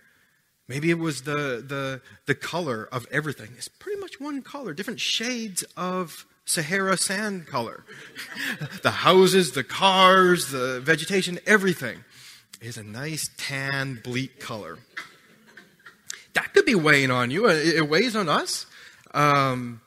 Maybe 0.69 0.91
it 0.91 0.99
was 0.99 1.23
the, 1.23 1.63
the, 1.67 2.01
the 2.25 2.35
color 2.35 2.89
of 2.91 3.07
everything. 3.13 3.51
It's 3.59 3.69
pretty 3.69 4.01
much 4.01 4.19
one 4.19 4.41
color, 4.41 4.73
different 4.73 5.01
shades 5.01 5.65
of 5.77 6.25
Sahara 6.47 6.97
sand 6.97 7.47
color. 7.47 7.85
the 8.83 8.91
houses, 8.91 9.53
the 9.53 9.65
cars, 9.65 10.51
the 10.51 10.81
vegetation, 10.81 11.39
everything 11.47 12.05
is 12.61 12.79
a 12.79 12.85
nice 12.85 13.29
tan, 13.37 14.01
bleak 14.03 14.41
color. 14.41 14.79
That 16.35 16.55
could 16.55 16.65
be 16.65 16.75
weighing 16.75 17.11
on 17.11 17.31
you. 17.31 17.49
It 17.49 17.89
weighs 17.89 18.15
on 18.15 18.29
us. 18.29 18.67
Um, 19.13 19.81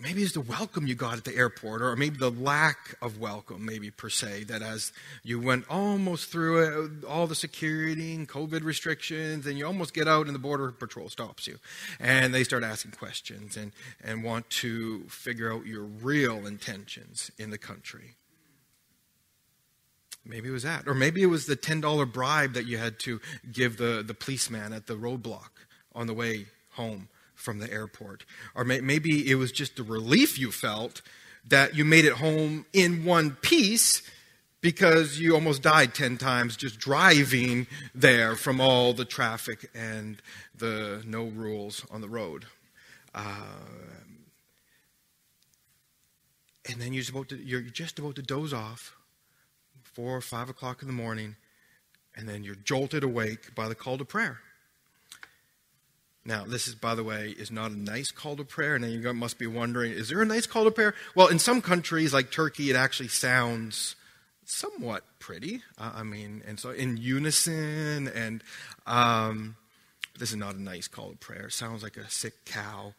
Maybe 0.00 0.22
it's 0.22 0.32
the 0.32 0.40
welcome 0.40 0.86
you 0.86 0.94
got 0.94 1.16
at 1.16 1.24
the 1.24 1.34
airport, 1.34 1.82
or 1.82 1.96
maybe 1.96 2.16
the 2.18 2.30
lack 2.30 2.94
of 3.02 3.18
welcome, 3.18 3.64
maybe 3.64 3.90
per 3.90 4.08
se, 4.08 4.44
that 4.44 4.62
as 4.62 4.92
you 5.24 5.40
went 5.40 5.64
almost 5.68 6.30
through 6.30 6.62
it, 6.62 7.04
all 7.04 7.26
the 7.26 7.34
security 7.34 8.14
and 8.14 8.28
COVID 8.28 8.62
restrictions, 8.62 9.44
and 9.44 9.58
you 9.58 9.66
almost 9.66 9.94
get 9.94 10.06
out 10.06 10.26
and 10.26 10.36
the 10.36 10.38
Border 10.40 10.70
Patrol 10.70 11.08
stops 11.08 11.48
you. 11.48 11.58
And 11.98 12.32
they 12.32 12.44
start 12.44 12.62
asking 12.62 12.92
questions 12.92 13.56
and, 13.56 13.72
and 14.00 14.22
want 14.22 14.48
to 14.50 15.02
figure 15.08 15.52
out 15.52 15.66
your 15.66 15.82
real 15.82 16.46
intentions 16.46 17.32
in 17.36 17.50
the 17.50 17.58
country. 17.58 18.14
Maybe 20.24 20.48
it 20.48 20.52
was 20.52 20.62
that. 20.62 20.86
Or 20.86 20.94
maybe 20.94 21.22
it 21.22 21.26
was 21.26 21.46
the 21.46 21.56
$10 21.56 22.12
bribe 22.12 22.52
that 22.52 22.66
you 22.66 22.78
had 22.78 23.00
to 23.00 23.20
give 23.50 23.78
the, 23.78 24.04
the 24.06 24.14
policeman 24.14 24.72
at 24.72 24.86
the 24.86 24.94
roadblock 24.94 25.50
on 25.92 26.06
the 26.06 26.14
way 26.14 26.46
home 26.72 27.08
from 27.38 27.58
the 27.60 27.72
airport. 27.72 28.24
Or 28.54 28.64
may, 28.64 28.80
maybe 28.80 29.30
it 29.30 29.36
was 29.36 29.52
just 29.52 29.76
the 29.76 29.82
relief 29.82 30.38
you 30.38 30.50
felt 30.50 31.00
that 31.46 31.74
you 31.74 31.84
made 31.84 32.04
it 32.04 32.14
home 32.14 32.66
in 32.72 33.04
one 33.04 33.30
piece 33.30 34.02
because 34.60 35.20
you 35.20 35.34
almost 35.34 35.62
died 35.62 35.94
10 35.94 36.18
times 36.18 36.56
just 36.56 36.78
driving 36.78 37.66
there 37.94 38.34
from 38.34 38.60
all 38.60 38.92
the 38.92 39.04
traffic 39.04 39.70
and 39.74 40.20
the 40.56 41.02
no 41.06 41.24
rules 41.24 41.86
on 41.90 42.00
the 42.00 42.08
road. 42.08 42.44
Uh, 43.14 43.22
and 46.70 46.80
then 46.80 46.92
you're, 46.92 47.04
about 47.08 47.28
to, 47.28 47.36
you're 47.36 47.62
just 47.62 47.98
about 47.98 48.16
to 48.16 48.22
doze 48.22 48.52
off, 48.52 48.96
four 49.84 50.16
or 50.16 50.20
five 50.20 50.50
o'clock 50.50 50.82
in 50.82 50.88
the 50.88 50.94
morning, 50.94 51.36
and 52.16 52.28
then 52.28 52.42
you're 52.42 52.56
jolted 52.56 53.04
awake 53.04 53.54
by 53.54 53.68
the 53.68 53.74
call 53.76 53.96
to 53.96 54.04
prayer. 54.04 54.40
Now, 56.28 56.44
this 56.44 56.68
is, 56.68 56.74
by 56.74 56.94
the 56.94 57.02
way, 57.02 57.34
is 57.38 57.50
not 57.50 57.70
a 57.70 57.74
nice 57.74 58.10
call 58.10 58.36
to 58.36 58.44
prayer. 58.44 58.74
And 58.74 58.84
you 58.84 59.14
must 59.14 59.38
be 59.38 59.46
wondering, 59.46 59.92
is 59.92 60.10
there 60.10 60.20
a 60.20 60.26
nice 60.26 60.46
call 60.46 60.64
to 60.64 60.70
prayer? 60.70 60.94
Well, 61.14 61.28
in 61.28 61.38
some 61.38 61.62
countries 61.62 62.12
like 62.12 62.30
Turkey, 62.30 62.68
it 62.68 62.76
actually 62.76 63.08
sounds 63.08 63.96
somewhat 64.44 65.04
pretty. 65.20 65.62
Uh, 65.78 65.92
I 65.94 66.02
mean, 66.02 66.42
and 66.46 66.60
so 66.60 66.68
in 66.68 66.98
unison, 66.98 68.08
and 68.08 68.44
um, 68.86 69.56
this 70.18 70.28
is 70.28 70.36
not 70.36 70.54
a 70.54 70.62
nice 70.62 70.86
call 70.86 71.12
to 71.12 71.16
prayer. 71.16 71.46
It 71.46 71.54
sounds 71.54 71.82
like 71.82 71.96
a 71.96 72.10
sick 72.10 72.44
cow. 72.44 72.92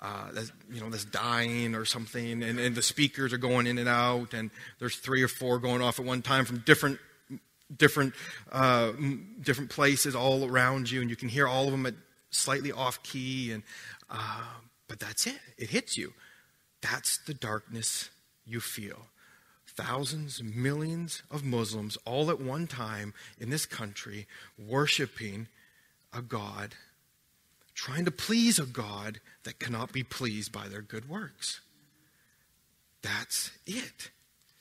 Uh, 0.00 0.30
that's, 0.32 0.52
you 0.72 0.80
know, 0.80 0.88
that's 0.88 1.06
dying 1.06 1.74
or 1.74 1.84
something, 1.84 2.44
and, 2.44 2.60
and 2.60 2.76
the 2.76 2.82
speakers 2.82 3.32
are 3.32 3.38
going 3.38 3.66
in 3.66 3.78
and 3.78 3.88
out, 3.88 4.32
and 4.32 4.52
there's 4.78 4.94
three 4.94 5.22
or 5.22 5.28
four 5.28 5.58
going 5.58 5.82
off 5.82 5.98
at 5.98 6.06
one 6.06 6.22
time 6.22 6.44
from 6.44 6.58
different 6.58 7.00
different 7.76 8.14
uh, 8.52 8.92
different 9.40 9.70
places 9.70 10.14
all 10.14 10.44
around 10.44 10.88
you, 10.88 11.00
and 11.00 11.10
you 11.10 11.16
can 11.16 11.28
hear 11.28 11.48
all 11.48 11.64
of 11.64 11.72
them 11.72 11.86
at 11.86 11.94
slightly 12.36 12.72
off 12.72 13.02
key, 13.02 13.52
and 13.52 13.62
uh, 14.10 14.44
but 14.88 15.00
that's 15.00 15.26
it. 15.26 15.38
It 15.58 15.70
hits 15.70 15.96
you. 15.96 16.12
That's 16.80 17.18
the 17.18 17.34
darkness 17.34 18.10
you 18.44 18.60
feel. 18.60 19.06
Thousands, 19.66 20.42
millions 20.42 21.22
of 21.30 21.44
Muslims 21.44 21.98
all 22.04 22.30
at 22.30 22.40
one 22.40 22.66
time 22.66 23.12
in 23.38 23.50
this 23.50 23.66
country 23.66 24.26
worshiping 24.58 25.48
a 26.12 26.22
God, 26.22 26.74
trying 27.74 28.04
to 28.04 28.10
please 28.10 28.58
a 28.58 28.64
God 28.64 29.20
that 29.44 29.58
cannot 29.58 29.92
be 29.92 30.02
pleased 30.02 30.52
by 30.52 30.68
their 30.68 30.82
good 30.82 31.08
works. 31.08 31.60
That's 33.02 33.50
it. 33.66 34.10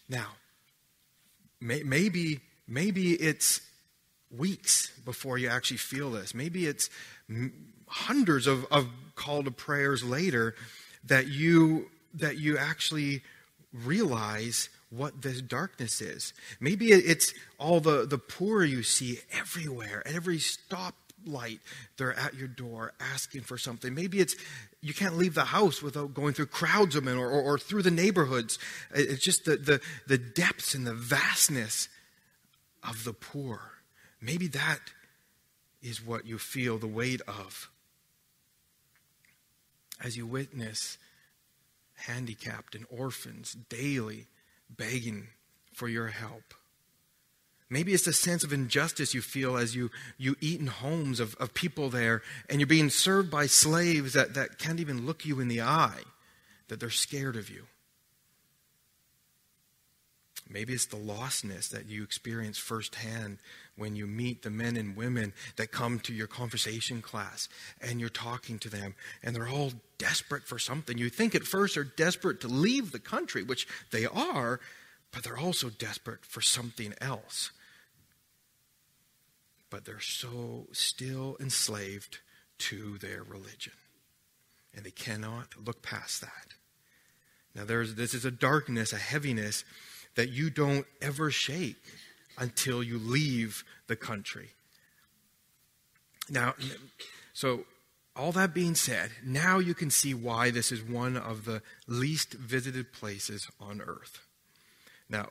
Now, 0.10 0.34
may, 1.62 1.84
maybe 1.84 2.41
maybe 2.67 3.13
it's 3.13 3.62
weeks 4.29 4.91
before 5.05 5.38
you 5.38 5.48
actually 5.48 5.77
feel 5.77 6.12
this. 6.12 6.34
Maybe 6.34 6.65
it's 6.65 6.89
hundreds 7.88 8.48
of, 8.48 8.65
of 8.72 8.88
call 9.15 9.44
to 9.44 9.51
prayers 9.51 10.03
later 10.03 10.55
that 11.03 11.27
you 11.27 11.89
that 12.13 12.38
you 12.38 12.58
actually 12.58 13.22
realize 13.74 14.70
what 14.89 15.22
this 15.22 15.41
darkness 15.41 16.01
is. 16.01 16.34
Maybe 16.60 16.91
it's 16.91 17.34
all 17.60 17.79
the, 17.79 18.05
the 18.05 18.17
poor 18.17 18.63
you 18.63 18.84
see 18.84 19.20
everywhere, 19.34 20.01
at 20.05 20.13
every 20.13 20.38
stoplight, 20.38 21.60
they're 21.98 22.17
at 22.17 22.36
your 22.36 22.48
door 22.48 22.94
asking 23.00 23.41
for 23.41 23.58
something. 23.58 23.94
Maybe 23.94 24.20
it's 24.20 24.36
you 24.82 24.94
can't 24.94 25.17
leave 25.17 25.34
the 25.34 25.46
house 25.46 25.82
without 25.82 26.13
going 26.13 26.34
through 26.34 26.46
crowds 26.48 26.96
of 26.96 27.03
men 27.03 27.17
or, 27.17 27.29
or, 27.29 27.41
or 27.41 27.58
through 27.58 27.82
the 27.82 27.91
neighborhoods. 27.91 28.60
It's 28.94 29.24
just 29.24 29.46
the, 29.46 29.58
the, 29.58 29.82
the 30.08 30.17
depths 30.17 30.74
and 30.74 30.86
the 30.86 30.94
vastness 30.94 31.89
of 32.84 33.03
the 33.03 33.13
poor. 33.13 33.60
Maybe 34.22 34.48
that 34.48 34.79
is 35.86 36.04
what 36.04 36.25
you 36.25 36.39
feel 36.39 36.80
the 36.80 36.88
weight 36.88 37.22
of 37.27 37.70
as 40.04 40.18
you 40.18 40.25
witness 40.25 40.98
handicapped 41.94 42.74
and 42.74 42.86
orphans 42.89 43.56
daily 43.70 44.25
begging 44.68 45.27
for 45.74 45.88
your 45.88 46.08
help. 46.08 46.56
Maybe 47.70 47.94
it's 47.94 48.06
the 48.06 48.13
sense 48.13 48.44
of 48.44 48.51
injustice 48.51 49.13
you 49.13 49.22
feel 49.22 49.58
as 49.58 49.75
you, 49.75 49.92
you 50.18 50.36
eat 50.42 50.60
in 50.60 50.68
homes 50.68 51.20
of, 51.20 51.36
of 51.36 51.54
people 51.54 51.89
there 51.89 52.24
and 52.50 52.60
you're 52.60 52.68
being 52.68 52.89
served 52.89 53.30
by 53.30 53.46
slaves 53.46 54.13
that, 54.13 54.34
that 54.34 54.58
can't 54.58 54.80
even 54.80 55.06
look 55.06 55.24
you 55.24 55.39
in 55.39 55.48
the 55.48 55.62
eye, 55.62 56.01
that 56.68 56.80
they're 56.80 56.89
scared 56.89 57.36
of 57.36 57.50
you. 57.50 57.65
Maybe 60.50 60.74
it's 60.74 60.86
the 60.86 60.98
lostness 60.98 61.70
that 61.70 61.88
you 61.88 62.04
experience 62.04 62.58
firsthand 62.58 63.38
when 63.77 63.96
you 63.96 64.08
meet 64.08 64.41
the 64.41 64.50
men 64.50 64.77
and 64.77 64.96
women 64.96 65.34
that 65.58 65.72
come 65.72 66.00
to 66.00 66.13
your 66.13 66.27
conversation 66.27 67.01
class 67.01 67.50
and 67.82 68.00
you're 68.00 68.10
talking 68.10 68.58
to 68.60 68.70
them 68.70 68.96
and 69.22 69.36
they're 69.36 69.48
all 69.48 69.74
desperate 69.98 70.44
for 70.44 70.58
something. 70.58 70.98
You 70.98 71.10
think 71.10 71.36
at 71.36 71.44
first 71.44 71.75
they're 71.75 71.84
desperate 71.84 72.41
to 72.41 72.48
leave 72.48 72.91
the 72.91 73.00
country, 73.00 73.44
which 73.44 73.67
they 73.91 74.05
are, 74.05 74.60
but 75.12 75.24
they're 75.24 75.38
also 75.38 75.70
desperate 75.70 76.25
for 76.25 76.41
something 76.41 76.94
else. 77.01 77.51
But 79.70 79.86
they're 79.86 80.00
so 80.00 80.67
still 80.72 81.36
enslaved 81.39 82.20
to 82.58 82.98
their 83.00 83.24
religion. 83.24 83.74
And 84.74 84.86
they 84.86 84.91
cannot 84.91 85.48
look 85.65 85.82
past 85.82 86.22
that. 86.22 86.53
Now, 87.55 87.63
there's, 87.63 87.96
this 87.96 88.13
is 88.13 88.25
a 88.25 88.32
darkness, 88.32 88.91
a 88.91 88.98
heaviness 88.98 89.63
that 90.15 90.29
you 90.29 90.50
don't 90.50 90.86
ever 91.01 91.32
shake 91.32 91.77
until 92.38 92.84
you 92.84 92.98
leave 92.98 93.63
the 93.88 93.96
country. 93.96 94.50
Now, 96.30 96.56
so 97.34 97.65
all 98.15 98.32
that 98.32 98.54
being 98.54 98.75
said, 98.75 99.12
now 99.24 99.60
you 99.60 99.74
can 99.74 99.89
see 99.89 100.13
why 100.13 100.51
this 100.51 100.72
is 100.72 100.82
one 100.82 101.18
of 101.18 101.46
the 101.46 101.62
least 101.88 102.34
visited 102.34 102.94
places 102.94 103.48
on 103.60 103.82
earth. 103.82 104.20
Now, 105.10 105.30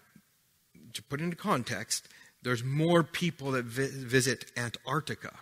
to 0.93 1.03
put 1.03 1.21
into 1.21 1.37
context, 1.37 2.09
there's 2.43 2.63
more 2.63 3.03
people 3.03 3.53
that 3.53 3.65
vi- 3.65 3.89
visit 3.89 4.53
Antarctica 4.57 5.35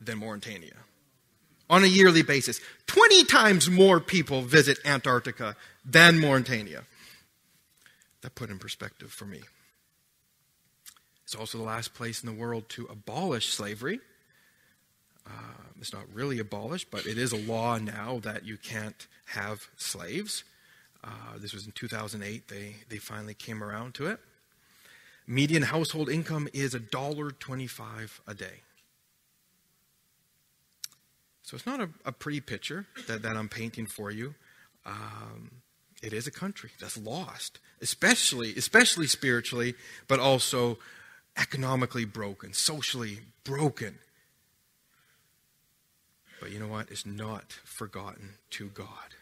than 0.00 0.18
Mauritania 0.18 0.74
on 1.70 1.84
a 1.84 1.86
yearly 1.86 2.22
basis. 2.22 2.60
20 2.86 3.24
times 3.24 3.70
more 3.70 4.00
people 4.00 4.42
visit 4.42 4.78
Antarctica 4.84 5.56
than 5.84 6.18
Mauritania. 6.18 6.82
That 8.22 8.34
put 8.34 8.50
in 8.50 8.58
perspective 8.58 9.12
for 9.12 9.24
me. 9.24 9.40
It's 11.30 11.38
also 11.38 11.58
the 11.58 11.64
last 11.64 11.94
place 11.94 12.24
in 12.24 12.26
the 12.26 12.34
world 12.34 12.68
to 12.70 12.86
abolish 12.86 13.52
slavery. 13.52 14.00
Uh, 15.24 15.62
it's 15.80 15.92
not 15.92 16.02
really 16.12 16.40
abolished, 16.40 16.90
but 16.90 17.06
it 17.06 17.16
is 17.16 17.30
a 17.30 17.36
law 17.36 17.78
now 17.78 18.18
that 18.24 18.44
you 18.44 18.56
can't 18.56 19.06
have 19.26 19.68
slaves. 19.76 20.42
Uh, 21.04 21.38
this 21.38 21.52
was 21.52 21.66
in 21.66 21.70
2008. 21.70 22.48
They, 22.48 22.74
they 22.88 22.96
finally 22.96 23.34
came 23.34 23.62
around 23.62 23.94
to 23.94 24.08
it. 24.08 24.18
Median 25.24 25.62
household 25.62 26.08
income 26.08 26.48
is 26.52 26.74
$1.25 26.74 28.20
a 28.26 28.34
day. 28.34 28.62
So 31.42 31.54
it's 31.54 31.64
not 31.64 31.78
a, 31.78 31.90
a 32.04 32.10
pretty 32.10 32.40
picture 32.40 32.86
that, 33.06 33.22
that 33.22 33.36
I'm 33.36 33.48
painting 33.48 33.86
for 33.86 34.10
you. 34.10 34.34
Um, 34.84 35.52
it 36.02 36.12
is 36.12 36.26
a 36.26 36.32
country 36.32 36.70
that's 36.80 36.98
lost, 36.98 37.60
especially, 37.80 38.52
especially 38.56 39.06
spiritually, 39.06 39.74
but 40.08 40.18
also 40.18 40.76
economically 41.36 42.04
broken, 42.04 42.52
socially 42.52 43.20
broken. 43.44 43.98
But 46.40 46.50
you 46.50 46.58
know 46.58 46.68
what? 46.68 46.90
It's 46.90 47.06
not 47.06 47.52
forgotten 47.64 48.34
to 48.50 48.68
God. 48.68 49.14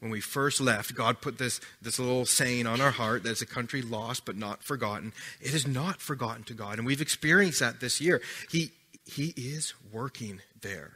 When 0.00 0.10
we 0.10 0.20
first 0.20 0.60
left, 0.60 0.94
God 0.94 1.20
put 1.20 1.38
this, 1.38 1.60
this 1.80 1.98
little 1.98 2.26
saying 2.26 2.66
on 2.66 2.80
our 2.80 2.90
heart 2.90 3.22
that 3.22 3.30
it's 3.30 3.42
a 3.42 3.46
country 3.46 3.82
lost 3.82 4.24
but 4.24 4.36
not 4.36 4.62
forgotten. 4.62 5.12
It 5.40 5.54
is 5.54 5.66
not 5.66 6.00
forgotten 6.00 6.44
to 6.44 6.54
God. 6.54 6.78
And 6.78 6.86
we've 6.86 7.00
experienced 7.00 7.60
that 7.60 7.80
this 7.80 8.00
year. 8.00 8.20
He, 8.50 8.72
he 9.04 9.32
is 9.36 9.74
working 9.92 10.40
there. 10.60 10.92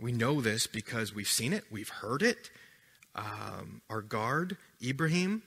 We 0.00 0.12
know 0.12 0.40
this 0.40 0.66
because 0.66 1.14
we've 1.14 1.28
seen 1.28 1.52
it, 1.52 1.64
we've 1.70 1.88
heard 1.88 2.22
it. 2.22 2.50
Um, 3.14 3.82
our 3.90 4.02
guard, 4.02 4.56
Ibrahim, 4.82 5.42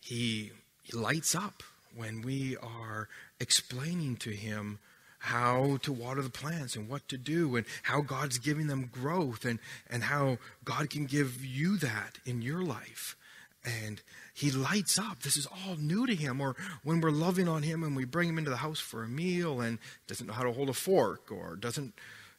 he, 0.00 0.52
he 0.82 0.96
lights 0.96 1.34
up 1.34 1.62
when 1.94 2.22
we 2.22 2.56
are 2.56 3.08
explaining 3.40 4.16
to 4.16 4.30
him 4.30 4.78
how 5.18 5.78
to 5.82 5.92
water 5.92 6.20
the 6.20 6.30
plants 6.30 6.74
and 6.74 6.88
what 6.88 7.06
to 7.08 7.16
do 7.16 7.54
and 7.54 7.64
how 7.84 8.00
God's 8.00 8.38
giving 8.38 8.66
them 8.66 8.90
growth 8.90 9.44
and, 9.44 9.60
and 9.88 10.02
how 10.02 10.38
God 10.64 10.90
can 10.90 11.06
give 11.06 11.44
you 11.44 11.76
that 11.76 12.18
in 12.26 12.42
your 12.42 12.62
life. 12.62 13.16
And 13.64 14.00
he 14.34 14.50
lights 14.50 14.98
up. 14.98 15.22
This 15.22 15.36
is 15.36 15.46
all 15.46 15.76
new 15.76 16.06
to 16.06 16.14
him. 16.14 16.40
Or 16.40 16.56
when 16.82 17.00
we're 17.00 17.10
loving 17.10 17.46
on 17.46 17.62
him 17.62 17.84
and 17.84 17.94
we 17.94 18.04
bring 18.04 18.28
him 18.28 18.38
into 18.38 18.50
the 18.50 18.56
house 18.56 18.80
for 18.80 19.04
a 19.04 19.08
meal 19.08 19.60
and 19.60 19.78
doesn't 20.08 20.26
know 20.26 20.32
how 20.32 20.42
to 20.42 20.52
hold 20.52 20.68
a 20.68 20.74
fork 20.74 21.30
or 21.30 21.54
doesn't 21.54 21.94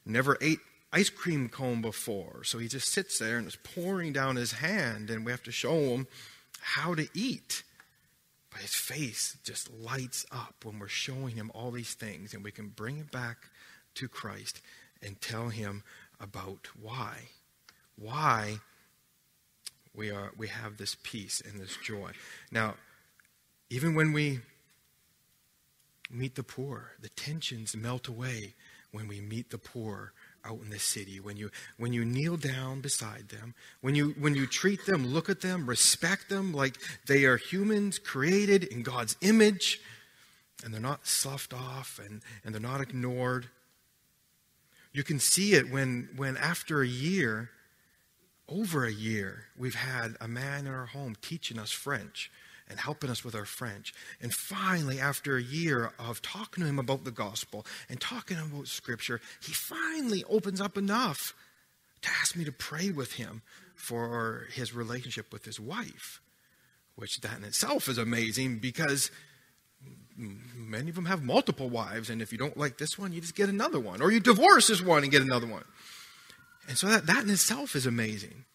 never 0.06 0.38
ate 0.42 0.60
ice 0.92 1.10
cream 1.10 1.50
cone 1.50 1.82
before. 1.82 2.44
So 2.44 2.60
he 2.60 2.68
just 2.68 2.90
sits 2.90 3.18
there 3.18 3.38
and 3.38 3.48
is 3.48 3.56
pouring 3.56 4.14
down 4.14 4.36
his 4.36 4.54
hand, 4.54 5.10
and 5.10 5.26
we 5.26 5.32
have 5.32 5.44
to 5.44 5.52
show 5.52 5.74
him 5.74 6.08
how 6.60 6.94
to 6.96 7.08
eat. 7.14 7.64
But 8.54 8.62
his 8.62 8.76
face 8.76 9.38
just 9.44 9.74
lights 9.74 10.26
up 10.32 10.54
when 10.64 10.78
we're 10.78 10.88
showing 10.88 11.36
him 11.36 11.52
all 11.56 11.72
these 11.72 11.96
things, 11.96 12.34
and 12.34 12.44
we 12.44 12.52
can 12.52 12.70
bring 12.70 13.00
it 13.00 13.12
back 13.12 13.50
to 13.96 14.08
Christ 14.08 14.62
and 15.02 15.20
tell 15.20 15.50
him 15.50 15.84
about 16.20 16.70
why. 16.80 17.30
Why 17.96 18.60
we 19.96 20.12
are 20.12 20.32
we 20.38 20.48
have 20.48 20.78
this 20.78 20.96
peace 21.04 21.42
and 21.42 21.60
this 21.60 21.78
joy. 21.84 22.12
Now, 22.52 22.76
even 23.70 23.96
when 23.96 24.14
we 24.14 24.42
meet 26.12 26.36
the 26.36 26.44
poor, 26.44 26.92
the 27.02 27.10
tensions 27.10 27.76
melt 27.76 28.08
away 28.08 28.54
when 28.92 29.08
we 29.08 29.20
meet 29.20 29.50
the 29.50 29.58
poor 29.58 30.14
out 30.46 30.60
in 30.62 30.70
the 30.70 30.80
city. 30.80 31.20
When 31.20 31.38
you 31.38 31.50
when 31.78 31.94
you 31.94 32.06
kneel 32.06 32.38
down 32.38 32.82
beside 32.82 33.30
them 33.30 33.56
when 33.82 33.96
you 33.96 34.16
when 34.20 34.36
you 34.36 34.46
treat 34.46 34.86
them 34.86 35.08
look 35.08 35.30
at 35.30 35.42
them 35.42 35.68
respect 35.68 36.30
them 36.30 36.54
like 36.54 36.78
they 37.08 37.26
are 37.26 37.38
humans 37.38 38.00
created 38.00 38.64
in 38.66 38.84
god's 38.84 39.16
image 39.22 39.80
and 40.64 40.74
they're 40.74 40.82
not 40.82 41.06
sloughed 41.06 41.54
off 41.54 42.00
and, 42.04 42.22
and 42.44 42.54
they're 42.54 42.62
not 42.62 42.82
ignored. 42.82 43.50
You 44.94 45.04
can 45.04 45.20
see 45.20 45.54
it 45.54 45.72
when 45.72 46.10
when 46.16 46.38
after 46.38 46.82
a 46.82 46.88
year 46.88 47.50
over 48.48 48.86
a 48.86 48.94
year 48.94 49.46
we've 49.58 49.76
had 49.76 50.16
a 50.22 50.28
man 50.28 50.68
in 50.68 50.74
our 50.74 50.86
home 50.86 51.16
teaching 51.22 51.58
us 51.58 51.72
french 51.72 52.30
and 52.70 52.80
helping 52.80 53.10
us 53.10 53.24
with 53.24 53.36
our 53.36 53.46
French. 53.46 53.94
And 54.22 54.34
finally, 54.34 55.00
after 55.00 55.38
a 55.38 55.44
year 55.44 55.92
of 56.00 56.22
talking 56.22 56.64
to 56.64 56.70
him 56.70 56.80
about 56.80 57.04
the 57.04 57.12
gospel 57.12 57.66
and 57.90 58.00
talking 58.00 58.38
about 58.38 58.68
scripture, 58.68 59.22
he 59.42 59.54
finally 59.54 60.24
opens 60.30 60.62
up 60.62 60.78
enough 60.78 61.34
to 62.02 62.10
ask 62.10 62.36
me 62.36 62.46
to 62.46 62.52
pray 62.52 62.90
with 62.90 63.14
him 63.14 63.42
for 63.76 64.48
his 64.54 64.74
relationship 64.74 65.32
with 65.32 65.46
his 65.46 65.60
wife, 65.60 66.22
which 66.96 67.22
that 67.22 67.38
in 67.38 67.44
itself 67.44 67.88
is 67.88 67.98
amazing 67.98 68.60
because 68.60 69.12
many 70.16 70.90
of 70.90 70.96
them 70.96 71.06
have 71.06 71.24
multiple 71.24 71.70
wives, 71.70 72.10
and 72.10 72.22
if 72.22 72.32
you 72.32 72.38
don't 72.38 72.58
like 72.58 72.78
this 72.78 72.98
one, 72.98 73.14
you 73.14 73.22
just 73.22 73.36
get 73.36 73.50
another 73.50 73.80
one, 73.80 74.02
or 74.02 74.12
you 74.12 74.20
divorce 74.20 74.68
this 74.68 74.82
one 74.82 75.04
and 75.04 75.12
get 75.12 75.22
another 75.22 75.48
one. 75.48 75.64
And 76.68 76.78
so 76.78 76.88
that, 76.88 77.08
that 77.08 77.24
in 77.24 77.30
itself 77.30 77.76
is 77.76 77.86
amazing. 77.86 78.46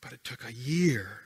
But 0.00 0.12
it 0.12 0.24
took 0.24 0.44
a 0.44 0.52
year 0.52 1.20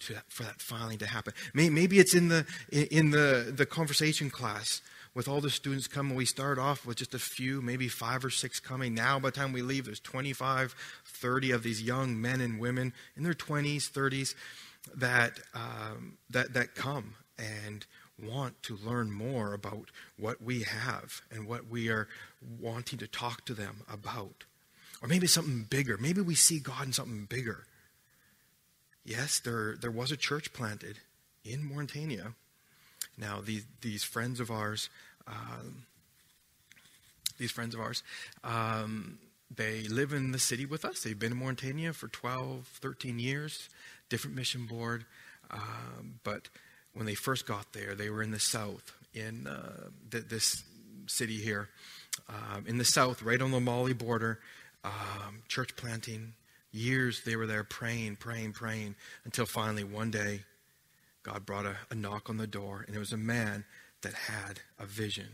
to, 0.00 0.22
for 0.28 0.44
that 0.44 0.60
filing 0.60 0.98
to 0.98 1.06
happen. 1.06 1.32
Maybe 1.54 1.98
it's 1.98 2.14
in 2.14 2.28
the 2.28 2.46
in 2.70 3.10
the 3.10 3.52
the 3.54 3.66
conversation 3.66 4.30
class 4.30 4.80
with 5.14 5.28
all 5.28 5.40
the 5.40 5.50
students 5.50 5.88
coming. 5.88 6.14
We 6.14 6.24
start 6.24 6.58
off 6.58 6.86
with 6.86 6.98
just 6.98 7.14
a 7.14 7.18
few, 7.18 7.60
maybe 7.60 7.88
five 7.88 8.24
or 8.24 8.30
six 8.30 8.60
coming. 8.60 8.94
Now, 8.94 9.18
by 9.18 9.30
the 9.30 9.36
time 9.36 9.52
we 9.52 9.62
leave, 9.62 9.86
there's 9.86 10.00
25, 10.00 10.74
30 11.04 11.50
of 11.50 11.62
these 11.62 11.82
young 11.82 12.20
men 12.20 12.40
and 12.40 12.60
women 12.60 12.92
in 13.16 13.24
their 13.24 13.34
20s, 13.34 13.90
30s 13.90 14.34
that 14.94 15.40
um, 15.54 16.18
that 16.30 16.54
that 16.54 16.74
come 16.74 17.14
and 17.38 17.86
want 18.22 18.62
to 18.64 18.76
learn 18.76 19.10
more 19.10 19.54
about 19.54 19.90
what 20.18 20.42
we 20.42 20.62
have 20.62 21.22
and 21.30 21.46
what 21.46 21.68
we 21.68 21.88
are 21.88 22.08
wanting 22.60 22.98
to 22.98 23.06
talk 23.06 23.44
to 23.44 23.54
them 23.54 23.82
about. 23.92 24.44
Or 25.00 25.08
maybe 25.08 25.28
something 25.28 25.66
bigger. 25.68 25.96
Maybe 25.96 26.20
we 26.20 26.34
see 26.34 26.58
God 26.58 26.86
in 26.86 26.92
something 26.92 27.26
bigger. 27.26 27.66
Yes, 29.08 29.40
there, 29.40 29.74
there 29.80 29.90
was 29.90 30.12
a 30.12 30.18
church 30.18 30.52
planted 30.52 30.98
in 31.42 31.64
Mauritania. 31.64 32.34
Now, 33.16 33.40
these, 33.42 33.64
these 33.80 34.04
friends 34.04 34.38
of 34.38 34.50
ours, 34.50 34.90
um, 35.26 35.84
these 37.38 37.50
friends 37.50 37.74
of 37.74 37.80
ours, 37.80 38.02
um, 38.44 39.18
they 39.56 39.84
live 39.84 40.12
in 40.12 40.32
the 40.32 40.38
city 40.38 40.66
with 40.66 40.84
us. 40.84 41.00
They've 41.00 41.18
been 41.18 41.32
in 41.32 41.38
Mauritania 41.38 41.94
for 41.94 42.08
12, 42.08 42.66
13 42.66 43.18
years, 43.18 43.70
different 44.10 44.36
mission 44.36 44.66
board. 44.66 45.06
Um, 45.50 46.20
but 46.22 46.50
when 46.92 47.06
they 47.06 47.14
first 47.14 47.46
got 47.46 47.72
there, 47.72 47.94
they 47.94 48.10
were 48.10 48.22
in 48.22 48.30
the 48.30 48.38
south, 48.38 48.92
in 49.14 49.46
uh, 49.46 49.88
th- 50.10 50.24
this 50.28 50.64
city 51.06 51.38
here, 51.38 51.70
um, 52.28 52.66
in 52.66 52.76
the 52.76 52.84
south, 52.84 53.22
right 53.22 53.40
on 53.40 53.52
the 53.52 53.60
Mali 53.60 53.94
border, 53.94 54.38
um, 54.84 55.40
church 55.48 55.76
planting, 55.76 56.34
Years 56.70 57.22
they 57.24 57.36
were 57.36 57.46
there 57.46 57.64
praying, 57.64 58.16
praying, 58.16 58.52
praying, 58.52 58.94
until 59.24 59.46
finally 59.46 59.84
one 59.84 60.10
day 60.10 60.42
God 61.22 61.46
brought 61.46 61.66
a, 61.66 61.76
a 61.90 61.94
knock 61.94 62.30
on 62.30 62.36
the 62.36 62.46
door, 62.46 62.84
and 62.86 62.94
it 62.94 62.98
was 62.98 63.12
a 63.12 63.18
man 63.18 63.64
that 64.02 64.14
had 64.14 64.60
a 64.78 64.86
vision 64.86 65.26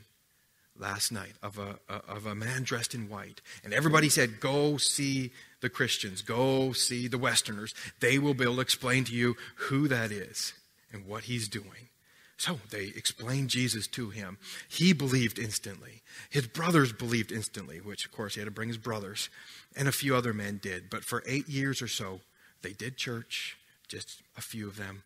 last 0.79 1.13
night 1.13 1.35
of 1.43 1.59
a, 1.59 1.79
a, 1.89 1.95
of 2.09 2.27
a 2.27 2.35
man 2.35 2.63
dressed 2.63 2.95
in 2.95 3.09
white. 3.09 3.41
And 3.63 3.73
everybody 3.73 4.09
said, 4.09 4.41
Go 4.41 4.77
see 4.77 5.33
the 5.61 5.69
Christians, 5.69 6.23
go 6.23 6.73
see 6.73 7.09
the 7.09 7.19
Westerners. 7.19 7.75
They 8.01 8.19
will 8.19 8.35
be 8.35 8.45
able 8.45 8.57
to 8.57 8.61
explain 8.61 9.05
to 9.05 9.15
you 9.15 9.37
who 9.57 9.89
that 9.89 10.11
is 10.11 10.53
and 10.93 11.07
what 11.07 11.25
he's 11.25 11.49
doing. 11.49 11.89
So 12.37 12.59
they 12.71 12.93
explained 12.97 13.51
Jesus 13.51 13.87
to 13.89 14.11
him. 14.11 14.39
He 14.69 14.93
believed 14.93 15.39
instantly. 15.39 16.03
His 16.31 16.47
brothers 16.47 16.93
believed 16.93 17.31
instantly, 17.31 17.79
which, 17.79 18.05
of 18.05 18.13
course, 18.13 18.35
he 18.35 18.41
had 18.41 18.47
to 18.47 18.51
bring 18.51 18.69
his 18.69 18.79
brothers, 18.79 19.31
and 19.77 19.87
a 19.87 19.93
few 19.93 20.17
other 20.17 20.33
men 20.33 20.59
did. 20.63 20.91
But 20.91 21.05
for 21.05 21.23
eight 21.27 21.49
years 21.49 21.81
or 21.81 21.89
so, 21.89 22.21
they 22.63 22.73
did 22.73 22.97
church, 22.97 23.57
just 23.89 24.23
a 24.37 24.41
few 24.41 24.67
of 24.67 24.77
them. 24.77 25.03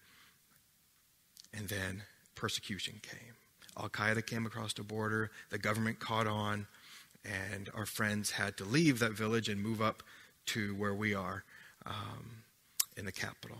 And 1.52 1.68
then 1.68 2.02
persecution 2.34 3.00
came. 3.02 3.34
Al 3.76 3.88
Qaeda 3.88 4.26
came 4.26 4.46
across 4.46 4.72
the 4.72 4.82
border, 4.82 5.30
the 5.50 5.58
government 5.58 6.00
caught 6.00 6.26
on, 6.26 6.66
and 7.24 7.68
our 7.74 7.86
friends 7.86 8.32
had 8.32 8.56
to 8.56 8.64
leave 8.64 8.98
that 9.00 9.12
village 9.12 9.48
and 9.48 9.62
move 9.62 9.82
up 9.82 10.02
to 10.46 10.74
where 10.76 10.94
we 10.94 11.14
are 11.14 11.44
um, 11.86 12.42
in 12.96 13.04
the 13.04 13.12
capital. 13.12 13.58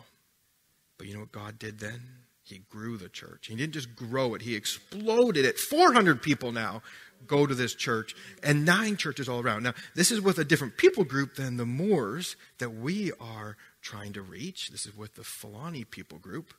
But 0.96 1.06
you 1.06 1.14
know 1.14 1.20
what 1.20 1.32
God 1.32 1.58
did 1.58 1.78
then? 1.78 2.00
He 2.48 2.62
grew 2.70 2.96
the 2.96 3.08
church. 3.08 3.46
He 3.46 3.56
didn't 3.56 3.74
just 3.74 3.94
grow 3.94 4.34
it, 4.34 4.42
he 4.42 4.54
exploded 4.54 5.44
it. 5.44 5.58
400 5.58 6.22
people 6.22 6.52
now 6.52 6.82
go 7.26 7.46
to 7.46 7.54
this 7.54 7.74
church 7.74 8.14
and 8.42 8.64
nine 8.64 8.96
churches 8.96 9.28
all 9.28 9.40
around. 9.40 9.64
Now, 9.64 9.74
this 9.94 10.10
is 10.10 10.20
with 10.20 10.38
a 10.38 10.44
different 10.44 10.76
people 10.76 11.04
group 11.04 11.34
than 11.34 11.56
the 11.56 11.66
Moors 11.66 12.36
that 12.58 12.70
we 12.70 13.12
are 13.20 13.56
trying 13.82 14.12
to 14.14 14.22
reach. 14.22 14.70
This 14.70 14.86
is 14.86 14.96
with 14.96 15.14
the 15.14 15.24
Fulani 15.24 15.84
people 15.84 16.18
group, 16.18 16.54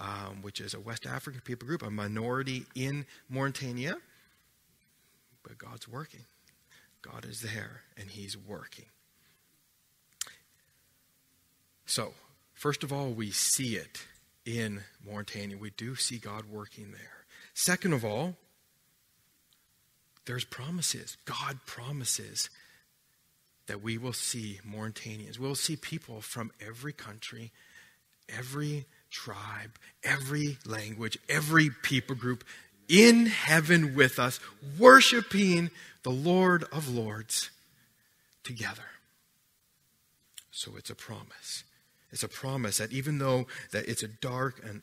um, 0.00 0.42
which 0.42 0.60
is 0.60 0.74
a 0.74 0.80
West 0.80 1.06
African 1.06 1.40
people 1.40 1.66
group, 1.66 1.82
a 1.82 1.90
minority 1.90 2.64
in 2.74 3.06
Mauritania. 3.28 3.96
But 5.42 5.58
God's 5.58 5.88
working. 5.88 6.24
God 7.02 7.24
is 7.24 7.40
there 7.40 7.82
and 7.96 8.10
He's 8.10 8.36
working. 8.36 8.86
So, 11.84 12.14
first 12.52 12.82
of 12.82 12.92
all, 12.92 13.10
we 13.10 13.30
see 13.30 13.76
it 13.76 14.06
in 14.46 14.84
Mauritania. 15.04 15.58
We 15.58 15.70
do 15.70 15.96
see 15.96 16.18
God 16.18 16.44
working 16.50 16.92
there. 16.92 17.26
Second 17.52 17.92
of 17.92 18.04
all, 18.04 18.36
there's 20.24 20.44
promises. 20.44 21.16
God 21.24 21.58
promises 21.66 22.48
that 23.66 23.82
we 23.82 23.98
will 23.98 24.12
see 24.12 24.60
Mauritanians. 24.66 25.38
We'll 25.38 25.56
see 25.56 25.76
people 25.76 26.20
from 26.20 26.52
every 26.64 26.92
country, 26.92 27.50
every 28.28 28.86
tribe, 29.10 29.72
every 30.04 30.58
language, 30.64 31.18
every 31.28 31.70
people 31.82 32.14
group 32.14 32.44
in 32.88 33.26
heaven 33.26 33.96
with 33.96 34.18
us, 34.18 34.38
worshiping 34.78 35.70
the 36.04 36.10
Lord 36.10 36.64
of 36.72 36.88
Lords 36.88 37.50
together. 38.44 38.84
So 40.52 40.76
it's 40.76 40.90
a 40.90 40.94
promise. 40.94 41.64
It's 42.10 42.22
a 42.22 42.28
promise 42.28 42.78
that 42.78 42.92
even 42.92 43.18
though 43.18 43.46
that 43.72 43.88
it's 43.88 44.02
a 44.02 44.08
dark 44.08 44.60
and 44.64 44.82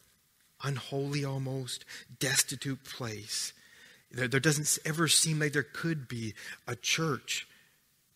unholy 0.63 1.25
almost 1.25 1.85
destitute 2.19 2.83
place, 2.83 3.53
there, 4.11 4.27
there 4.27 4.39
doesn't 4.39 4.77
ever 4.85 5.07
seem 5.07 5.39
like 5.39 5.53
there 5.53 5.63
could 5.63 6.07
be 6.07 6.33
a 6.67 6.75
church 6.75 7.47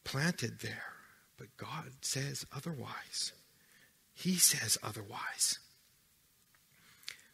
planted 0.04 0.60
there. 0.60 0.94
But 1.38 1.56
God 1.58 1.92
says 2.02 2.46
otherwise. 2.56 3.32
He 4.14 4.36
says 4.36 4.78
otherwise. 4.84 5.60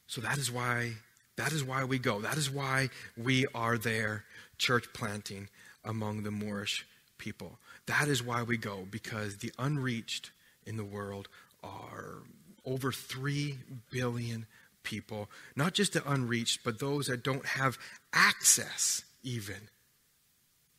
So 0.07 0.21
that 0.21 0.37
is 0.37 0.51
why 0.51 0.93
that 1.35 1.51
is 1.51 1.63
why 1.63 1.83
we 1.83 1.97
go. 1.97 2.21
That 2.21 2.37
is 2.37 2.51
why 2.51 2.89
we 3.17 3.47
are 3.55 3.77
there 3.77 4.25
church 4.57 4.85
planting 4.93 5.49
among 5.83 6.23
the 6.23 6.31
Moorish 6.31 6.85
people. 7.17 7.57
That 7.87 8.07
is 8.07 8.21
why 8.21 8.43
we 8.43 8.57
go 8.57 8.85
because 8.89 9.37
the 9.37 9.51
unreached 9.57 10.31
in 10.65 10.77
the 10.77 10.83
world 10.83 11.27
are 11.63 12.23
over 12.65 12.91
3 12.91 13.57
billion 13.91 14.45
people, 14.83 15.29
not 15.55 15.73
just 15.73 15.93
the 15.93 16.09
unreached, 16.09 16.63
but 16.63 16.79
those 16.79 17.07
that 17.07 17.23
don't 17.23 17.45
have 17.45 17.77
access 18.13 19.03
even 19.23 19.69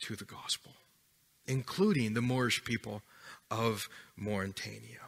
to 0.01 0.15
the 0.17 0.25
gospel, 0.25 0.73
including 1.47 2.15
the 2.15 2.23
Moorish 2.23 2.65
people 2.65 3.03
of 3.51 3.89
Mauritania. 4.17 5.01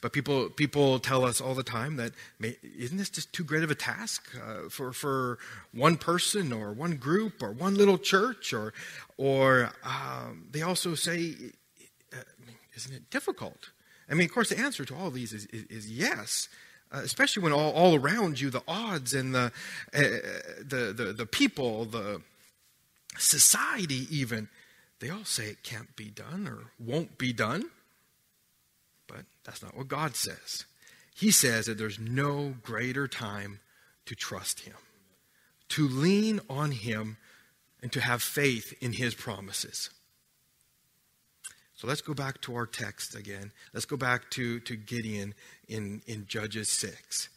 But 0.00 0.12
people, 0.12 0.50
people 0.50 0.98
tell 0.98 1.24
us 1.24 1.40
all 1.40 1.54
the 1.54 1.62
time 1.62 1.96
that 1.96 2.12
isn't 2.42 2.98
this 2.98 3.08
just 3.08 3.32
too 3.32 3.42
great 3.42 3.62
of 3.62 3.70
a 3.70 3.74
task 3.74 4.28
uh, 4.36 4.68
for, 4.68 4.92
for 4.92 5.38
one 5.72 5.96
person 5.96 6.52
or 6.52 6.74
one 6.74 6.96
group 6.96 7.42
or 7.42 7.52
one 7.52 7.74
little 7.74 7.96
church? 7.96 8.52
Or, 8.52 8.74
or 9.16 9.72
um, 9.82 10.48
they 10.50 10.60
also 10.60 10.94
say, 10.94 11.34
uh, 12.12 12.18
isn't 12.76 12.94
it 12.94 13.08
difficult? 13.08 13.70
I 14.10 14.14
mean, 14.14 14.26
of 14.26 14.32
course, 14.32 14.50
the 14.50 14.58
answer 14.58 14.84
to 14.84 14.94
all 14.94 15.10
these 15.10 15.32
is, 15.32 15.46
is, 15.46 15.64
is 15.64 15.90
yes. 15.90 16.48
Uh, 16.92 17.00
especially 17.02 17.42
when 17.42 17.52
all, 17.52 17.72
all 17.72 17.94
around 17.94 18.40
you, 18.40 18.50
the 18.50 18.62
odds 18.68 19.14
and 19.14 19.34
the, 19.34 19.52
uh, 19.94 20.00
the, 20.60 20.92
the, 20.96 21.12
the 21.16 21.26
people, 21.26 21.86
the 21.86 22.20
society, 23.16 24.06
even, 24.10 24.48
they 25.00 25.10
all 25.10 25.24
say 25.24 25.46
it 25.46 25.62
can't 25.62 25.96
be 25.96 26.10
done 26.10 26.46
or 26.46 26.70
won't 26.78 27.18
be 27.18 27.32
done. 27.32 27.64
But 29.06 29.24
that's 29.44 29.62
not 29.62 29.76
what 29.76 29.88
God 29.88 30.16
says. 30.16 30.64
He 31.14 31.30
says 31.30 31.66
that 31.66 31.78
there's 31.78 31.98
no 31.98 32.54
greater 32.62 33.08
time 33.08 33.60
to 34.06 34.14
trust 34.14 34.60
Him, 34.60 34.74
to 35.70 35.88
lean 35.88 36.40
on 36.50 36.72
Him, 36.72 37.16
and 37.82 37.92
to 37.92 38.00
have 38.00 38.22
faith 38.22 38.74
in 38.80 38.92
His 38.92 39.14
promises. 39.14 39.90
So 41.84 41.88
let's 41.88 42.00
go 42.00 42.14
back 42.14 42.40
to 42.40 42.54
our 42.54 42.64
text 42.64 43.14
again. 43.14 43.52
Let's 43.74 43.84
go 43.84 43.98
back 43.98 44.30
to, 44.30 44.58
to 44.60 44.74
Gideon 44.74 45.34
in, 45.68 46.00
in 46.06 46.24
Judges 46.26 46.70
6. 46.70 47.28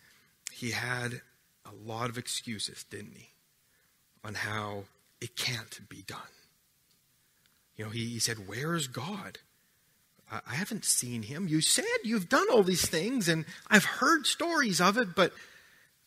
He 0.54 0.72
had 0.72 1.20
a 1.66 1.74
lot 1.86 2.10
of 2.10 2.18
excuses, 2.18 2.86
didn't 2.90 3.18
he, 3.18 3.28
on 4.24 4.36
how 4.36 4.86
it 5.20 5.36
can't 5.36 5.82
be 5.90 6.02
done. 6.02 6.32
You 7.76 7.84
know, 7.84 7.92
he, 7.92 8.06
he 8.06 8.20
said, 8.20 8.48
Where 8.48 8.74
is 8.74 8.88
God? 8.88 9.40
I, 10.32 10.40
I 10.50 10.56
haven't 10.56 10.86
seen 10.86 11.24
him. 11.24 11.50
You 11.50 11.60
said 11.60 11.84
you've 12.06 12.30
done 12.30 12.48
all 12.50 12.64
these 12.64 12.88
things, 12.88 13.28
and 13.28 13.44
I've 13.70 13.84
heard 13.84 14.26
stories 14.26 14.80
of 14.80 14.98
it, 14.98 15.14
but 15.14 15.34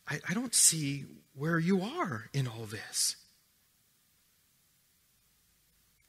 I, 0.09 0.19
I 0.27 0.33
don't 0.33 0.55
see 0.55 1.05
where 1.35 1.59
you 1.59 1.83
are 1.83 2.31
in 2.33 2.49
all 2.49 2.65
this. 2.65 3.17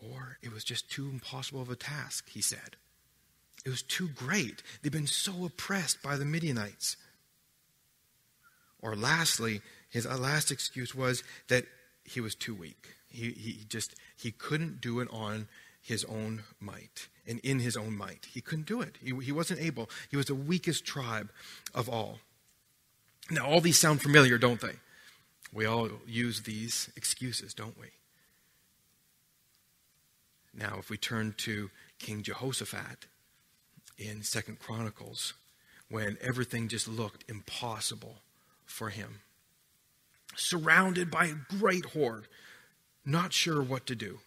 Or 0.02 0.38
it 0.42 0.52
was 0.52 0.64
just 0.64 0.90
too 0.90 1.10
impossible 1.10 1.62
of 1.62 1.70
a 1.70 1.76
task, 1.76 2.30
he 2.30 2.42
said. 2.42 2.76
It 3.66 3.70
was 3.70 3.84
too 3.84 4.08
great. 4.08 4.64
They've 4.82 4.92
been 4.92 5.08
so 5.08 5.46
oppressed 5.46 6.02
by 6.02 6.18
the 6.18 6.26
Midianites. 6.26 6.98
Or 8.82 8.96
lastly, 8.96 9.62
his 9.90 10.06
last 10.08 10.52
excuse 10.52 10.96
was 10.96 11.24
that 11.48 11.66
he 12.04 12.20
was 12.20 12.34
too 12.34 12.56
weak. 12.56 12.88
He, 13.08 13.32
he 13.32 13.66
just 13.68 13.96
he 14.18 14.32
couldn't 14.32 14.82
do 14.82 15.00
it 15.00 15.08
on 15.12 15.48
his 15.82 16.04
own 16.06 16.44
might 16.60 17.08
and 17.28 17.40
in 17.40 17.60
his 17.60 17.78
own 17.78 17.96
might. 17.96 18.28
He 18.34 18.42
couldn't 18.42 18.68
do 18.68 18.82
it. 18.82 18.98
He, 19.04 19.14
he 19.24 19.32
wasn't 19.32 19.62
able. 19.62 19.90
He 20.10 20.18
was 20.18 20.28
the 20.28 20.36
weakest 20.36 20.86
tribe 20.86 21.30
of 21.74 21.90
all. 21.90 22.20
Now, 23.30 23.48
all 23.48 23.62
these 23.62 23.78
sound 23.78 24.02
familiar, 24.02 24.38
don't 24.38 24.62
they? 24.62 24.76
We 25.54 25.66
all 25.66 25.90
use 26.08 26.42
these 26.42 26.90
excuses, 26.96 27.54
don't 27.54 27.78
we? 27.80 27.88
Now, 30.54 30.78
if 30.80 30.90
we 30.90 30.98
turn 30.98 31.34
to 31.40 31.70
King 32.00 32.24
Jehoshaphat 32.24 33.06
in 33.98 34.24
Second 34.24 34.60
Chronicles, 34.60 35.34
when 35.90 36.18
everything 36.22 36.68
just 36.68 36.88
looked 36.88 37.30
impossible 37.30 38.18
for 38.66 38.90
him, 38.90 39.22
surrounded 40.36 41.12
by 41.12 41.26
a 41.26 41.58
great 41.58 41.86
horde, 41.88 42.28
not 43.06 43.34
sure 43.34 43.62
what 43.62 43.86
to 43.88 43.96
do. 43.96 44.20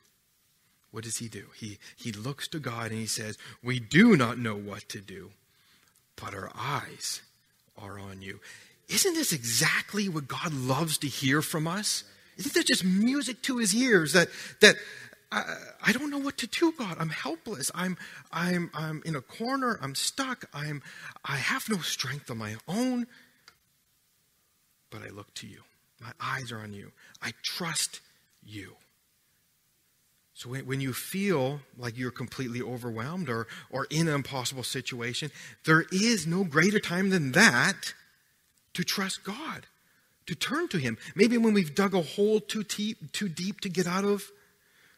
What 0.91 1.05
does 1.05 1.17
he 1.17 1.29
do? 1.29 1.47
He, 1.57 1.79
he 1.97 2.13
looks 2.13 2.47
to 2.49 2.59
God 2.59 2.91
and 2.91 3.01
he 3.01 3.07
says, 3.07 3.37
We 3.63 3.81
do 3.81 4.17
not 4.17 4.39
know 4.39 4.55
what 4.55 4.89
to 4.91 5.01
do, 5.01 5.31
but 6.17 6.35
our 6.35 6.51
eyes 6.57 7.23
are 7.77 7.99
on 7.99 8.23
you. 8.23 8.41
Isn't 8.89 9.15
this 9.15 9.33
exactly 9.33 10.09
what 10.09 10.29
God 10.29 10.53
loves 10.53 10.99
to 10.99 11.09
hear 11.09 11.43
from 11.43 11.67
us? 11.67 12.05
Isn't 12.37 12.55
that 12.55 12.67
just 12.67 12.85
music 12.85 13.43
to 13.43 13.59
his 13.59 13.75
ears 13.75 14.13
that, 14.13 14.29
that 14.61 14.77
I, 15.35 15.57
I 15.87 15.93
don't 15.93 16.11
know 16.11 16.19
what 16.19 16.39
to 16.39 16.47
do, 16.47 16.73
God. 16.79 16.97
I'm 17.01 17.09
helpless. 17.09 17.71
I'm, 17.75 17.97
I'm, 18.33 18.71
I'm 18.73 19.03
in 19.05 19.17
a 19.17 19.21
corner. 19.21 19.79
I'm 19.83 19.97
stuck. 19.97 20.45
I'm, 20.55 20.81
I 21.25 21.37
have 21.37 21.69
no 21.69 21.79
strength 21.79 22.31
of 22.31 22.37
my 22.37 22.55
own. 22.69 23.09
But 24.91 25.03
I 25.03 25.09
look 25.09 25.35
to 25.35 25.49
you. 25.49 25.63
My 26.01 26.13
eyes 26.21 26.53
are 26.53 26.59
on 26.59 26.73
you. 26.73 26.93
I 27.21 27.33
trust 27.43 28.01
you. 28.45 28.77
So 30.35 30.51
when, 30.51 30.67
when 30.67 30.81
you 30.81 30.93
feel 30.93 31.61
like 31.77 31.99
you're 31.99 32.13
completely 32.13 32.63
overwhelmed 32.63 33.29
or, 33.29 33.49
or 33.71 33.87
in 33.91 34.07
an 34.07 34.15
impossible 34.15 34.63
situation, 34.63 35.33
there 35.65 35.85
is 35.91 36.29
no 36.29 36.45
greater 36.45 36.79
time 36.79 37.11
than 37.11 37.33
that 37.33 37.95
to 38.75 38.85
trust 38.85 39.25
God, 39.25 39.67
to 40.27 40.35
turn 40.37 40.69
to 40.69 40.79
Him. 40.79 40.97
Maybe 41.17 41.39
when 41.39 41.55
we've 41.55 41.75
dug 41.75 41.95
a 41.95 42.03
hole 42.03 42.41
too 42.41 42.63
deep, 42.63 43.11
too 43.13 43.29
deep 43.29 43.61
to 43.61 43.69
get 43.69 43.87
out 43.87 44.05
of, 44.05 44.31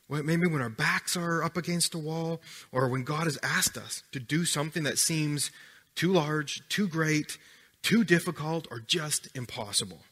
Maybe 0.09 0.47
when 0.47 0.63
our 0.63 0.69
backs 0.69 1.17
are 1.17 1.43
up 1.43 1.57
against 1.57 1.95
a 1.95 1.99
wall, 1.99 2.41
or 2.71 2.89
when 2.89 3.03
God 3.03 3.25
has 3.25 3.39
asked 3.43 3.77
us 3.77 4.05
to 4.13 4.21
do 4.21 4.45
something 4.45 4.85
that 4.85 4.99
seems 4.99 5.51
too 5.97 6.13
large, 6.13 6.67
too 6.69 6.87
great, 6.87 7.39
too 7.83 8.05
difficult, 8.05 8.69
or 8.71 8.79
just 8.79 9.29
impossible. 9.35 10.03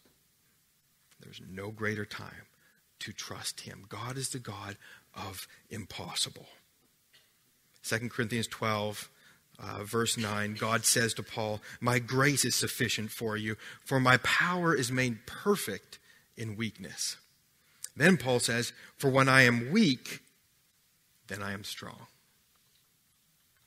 There's 1.20 1.40
no 1.48 1.70
greater 1.70 2.04
time 2.04 2.48
to 3.00 3.12
trust 3.12 3.60
Him. 3.60 3.84
God 3.88 4.16
is 4.16 4.30
the 4.30 4.38
God 4.38 4.76
of 5.14 5.46
impossible. 5.70 6.46
2 7.84 8.08
Corinthians 8.08 8.46
12, 8.48 9.10
uh, 9.58 9.84
verse 9.84 10.16
9, 10.16 10.54
God 10.54 10.84
says 10.84 11.14
to 11.14 11.22
Paul, 11.22 11.60
My 11.80 11.98
grace 11.98 12.44
is 12.44 12.54
sufficient 12.54 13.10
for 13.10 13.36
you, 13.36 13.56
for 13.84 14.00
my 14.00 14.16
power 14.18 14.74
is 14.74 14.90
made 14.90 15.26
perfect 15.26 15.98
in 16.36 16.56
weakness. 16.56 17.16
Then 17.96 18.16
Paul 18.16 18.40
says, 18.40 18.72
For 18.96 19.10
when 19.10 19.28
I 19.28 19.42
am 19.42 19.70
weak, 19.70 20.20
then 21.28 21.42
I 21.42 21.52
am 21.52 21.64
strong. 21.64 22.06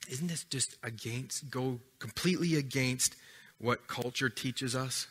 Isn't 0.09 0.27
this 0.27 0.43
just 0.43 0.77
against, 0.83 1.49
go 1.49 1.79
completely 1.99 2.55
against 2.55 3.15
what 3.57 3.87
culture 3.87 4.29
teaches 4.29 4.75
us? 4.75 5.07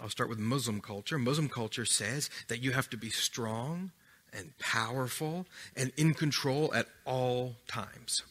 I'll 0.00 0.08
start 0.08 0.28
with 0.28 0.38
Muslim 0.38 0.80
culture. 0.80 1.18
Muslim 1.18 1.48
culture 1.48 1.84
says 1.84 2.30
that 2.48 2.62
you 2.62 2.72
have 2.72 2.88
to 2.90 2.96
be 2.96 3.10
strong 3.10 3.92
and 4.32 4.56
powerful 4.58 5.46
and 5.76 5.92
in 5.96 6.14
control 6.14 6.72
at 6.74 6.86
all 7.04 7.56
times, 7.66 8.22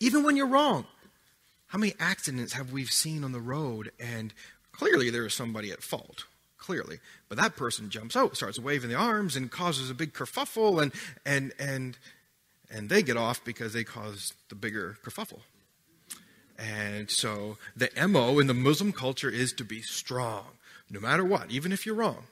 even 0.00 0.22
when 0.22 0.36
you're 0.36 0.46
wrong. 0.46 0.86
How 1.68 1.78
many 1.78 1.94
accidents 1.98 2.52
have 2.52 2.72
we 2.72 2.84
seen 2.84 3.24
on 3.24 3.32
the 3.32 3.40
road 3.40 3.90
and 3.98 4.32
clearly 4.72 5.10
there 5.10 5.26
is 5.26 5.34
somebody 5.34 5.70
at 5.70 5.82
fault? 5.82 6.26
Clearly. 6.58 6.98
But 7.28 7.38
that 7.38 7.56
person 7.56 7.90
jumps 7.90 8.16
out, 8.16 8.36
starts 8.36 8.58
waving 8.58 8.90
the 8.90 8.96
arms, 8.96 9.36
and 9.36 9.50
causes 9.50 9.90
a 9.90 9.94
big 9.94 10.12
kerfuffle, 10.12 10.82
and, 10.82 10.92
and, 11.26 11.52
and, 11.58 11.98
and 12.70 12.88
they 12.88 13.02
get 13.02 13.16
off 13.16 13.44
because 13.44 13.72
they 13.72 13.84
caused 13.84 14.34
the 14.48 14.54
bigger 14.54 14.96
kerfuffle. 15.04 15.40
And 16.58 17.10
so 17.10 17.58
the 17.76 17.90
MO 18.08 18.38
in 18.38 18.46
the 18.46 18.54
Muslim 18.54 18.92
culture 18.92 19.28
is 19.28 19.52
to 19.54 19.64
be 19.64 19.82
strong 19.82 20.44
no 20.90 21.00
matter 21.00 21.24
what, 21.24 21.50
even 21.50 21.72
if 21.72 21.84
you're 21.86 21.94
wrong, 21.94 22.24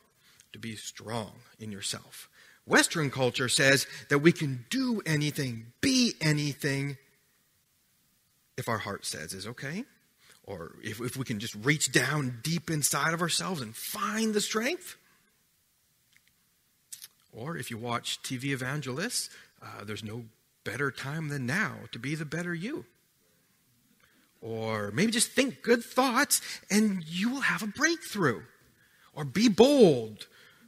to 0.52 0.58
be 0.58 0.76
strong 0.76 1.32
in 1.58 1.72
yourself. 1.72 2.28
Western 2.66 3.10
culture 3.10 3.48
says 3.48 3.86
that 4.08 4.20
we 4.20 4.30
can 4.30 4.64
do 4.70 5.02
anything, 5.04 5.72
be 5.80 6.14
anything, 6.20 6.96
if 8.56 8.68
our 8.68 8.78
heart 8.78 9.04
says 9.04 9.32
is 9.32 9.46
okay, 9.46 9.84
or 10.44 10.76
if, 10.82 11.00
if 11.00 11.16
we 11.16 11.24
can 11.24 11.38
just 11.38 11.54
reach 11.54 11.92
down 11.92 12.40
deep 12.42 12.70
inside 12.70 13.14
of 13.14 13.22
ourselves 13.22 13.60
and 13.60 13.74
find 13.74 14.34
the 14.34 14.40
strength. 14.40 14.96
Or 17.32 17.56
if 17.56 17.70
you 17.70 17.78
watch 17.78 18.22
TV 18.22 18.46
evangelists, 18.46 19.30
uh, 19.62 19.84
there's 19.84 20.04
no 20.04 20.24
better 20.64 20.90
time 20.90 21.28
than 21.28 21.46
now 21.46 21.74
to 21.92 21.98
be 21.98 22.14
the 22.14 22.24
better 22.24 22.54
you. 22.54 22.84
Or 24.40 24.90
maybe 24.90 25.12
just 25.12 25.30
think 25.30 25.62
good 25.62 25.84
thoughts 25.84 26.40
and 26.70 27.04
you 27.04 27.30
will 27.30 27.40
have 27.42 27.62
a 27.62 27.68
breakthrough. 27.68 28.42
Or 29.14 29.24
be 29.24 29.48
bold, 29.48 30.26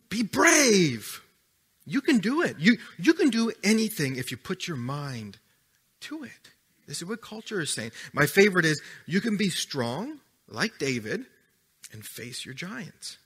be 0.08 0.22
brave. 0.22 1.22
You 1.86 2.00
can 2.00 2.18
do 2.18 2.42
it. 2.42 2.56
You, 2.58 2.78
you 2.98 3.14
can 3.14 3.30
do 3.30 3.52
anything 3.62 4.16
if 4.16 4.30
you 4.30 4.36
put 4.36 4.68
your 4.68 4.76
mind 4.76 5.38
to 6.02 6.22
it. 6.22 6.53
This 6.86 6.98
is 6.98 7.08
what 7.08 7.22
culture 7.22 7.60
is 7.60 7.72
saying. 7.72 7.92
My 8.12 8.26
favorite 8.26 8.64
is 8.64 8.82
you 9.06 9.20
can 9.20 9.36
be 9.36 9.48
strong, 9.48 10.20
like 10.48 10.78
David, 10.78 11.24
and 11.92 12.04
face 12.04 12.44
your 12.44 12.54
giants. 12.54 13.18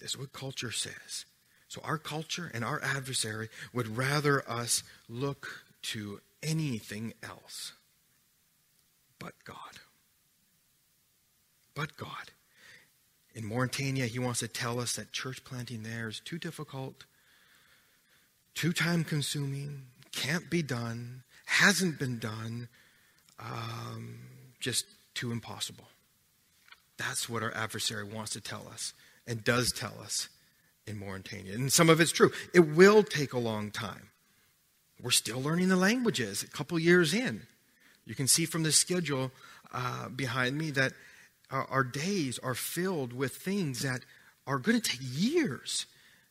This 0.00 0.10
is 0.10 0.18
what 0.18 0.32
culture 0.32 0.72
says. 0.72 1.24
So, 1.68 1.80
our 1.84 1.98
culture 1.98 2.50
and 2.54 2.64
our 2.64 2.82
adversary 2.82 3.48
would 3.74 3.96
rather 3.96 4.48
us 4.48 4.82
look 5.08 5.64
to 5.82 6.20
anything 6.42 7.12
else 7.22 7.72
but 9.18 9.34
God. 9.44 9.56
But 11.74 11.96
God. 11.96 12.32
In 13.34 13.44
Mauritania, 13.44 14.06
he 14.06 14.18
wants 14.18 14.40
to 14.40 14.48
tell 14.48 14.80
us 14.80 14.96
that 14.96 15.12
church 15.12 15.44
planting 15.44 15.82
there 15.82 16.08
is 16.08 16.20
too 16.20 16.38
difficult, 16.38 17.04
too 18.54 18.72
time 18.72 19.04
consuming, 19.04 19.86
can't 20.12 20.50
be 20.50 20.62
done, 20.62 21.22
hasn't 21.48 21.98
been 21.98 22.18
done, 22.18 22.68
um, 23.40 24.18
just 24.60 24.84
too 25.14 25.32
impossible. 25.32 25.86
That's 26.98 27.28
what 27.28 27.42
our 27.42 27.54
adversary 27.54 28.04
wants 28.04 28.32
to 28.32 28.40
tell 28.40 28.68
us 28.68 28.92
and 29.26 29.42
does 29.42 29.72
tell 29.72 29.94
us 30.02 30.28
in 30.86 30.98
Mauritania. 30.98 31.54
And 31.54 31.72
some 31.72 31.88
of 31.88 32.00
it's 32.00 32.12
true. 32.12 32.30
It 32.52 32.60
will 32.60 33.02
take 33.02 33.32
a 33.32 33.38
long 33.38 33.70
time. 33.70 34.10
We're 35.02 35.10
still 35.10 35.40
learning 35.40 35.68
the 35.68 35.76
languages 35.76 36.42
a 36.42 36.48
couple 36.48 36.78
years 36.78 37.14
in. 37.14 37.42
You 38.04 38.14
can 38.14 38.26
see 38.26 38.44
from 38.44 38.62
the 38.62 38.72
schedule 38.72 39.30
uh, 39.72 40.08
behind 40.10 40.58
me 40.58 40.70
that 40.72 40.92
our, 41.50 41.64
our 41.70 41.84
days 41.84 42.38
are 42.40 42.54
filled 42.54 43.12
with 43.12 43.36
things 43.36 43.80
that 43.80 44.00
are 44.46 44.58
going 44.58 44.80
to 44.80 44.90
take 44.90 45.00
years 45.02 45.86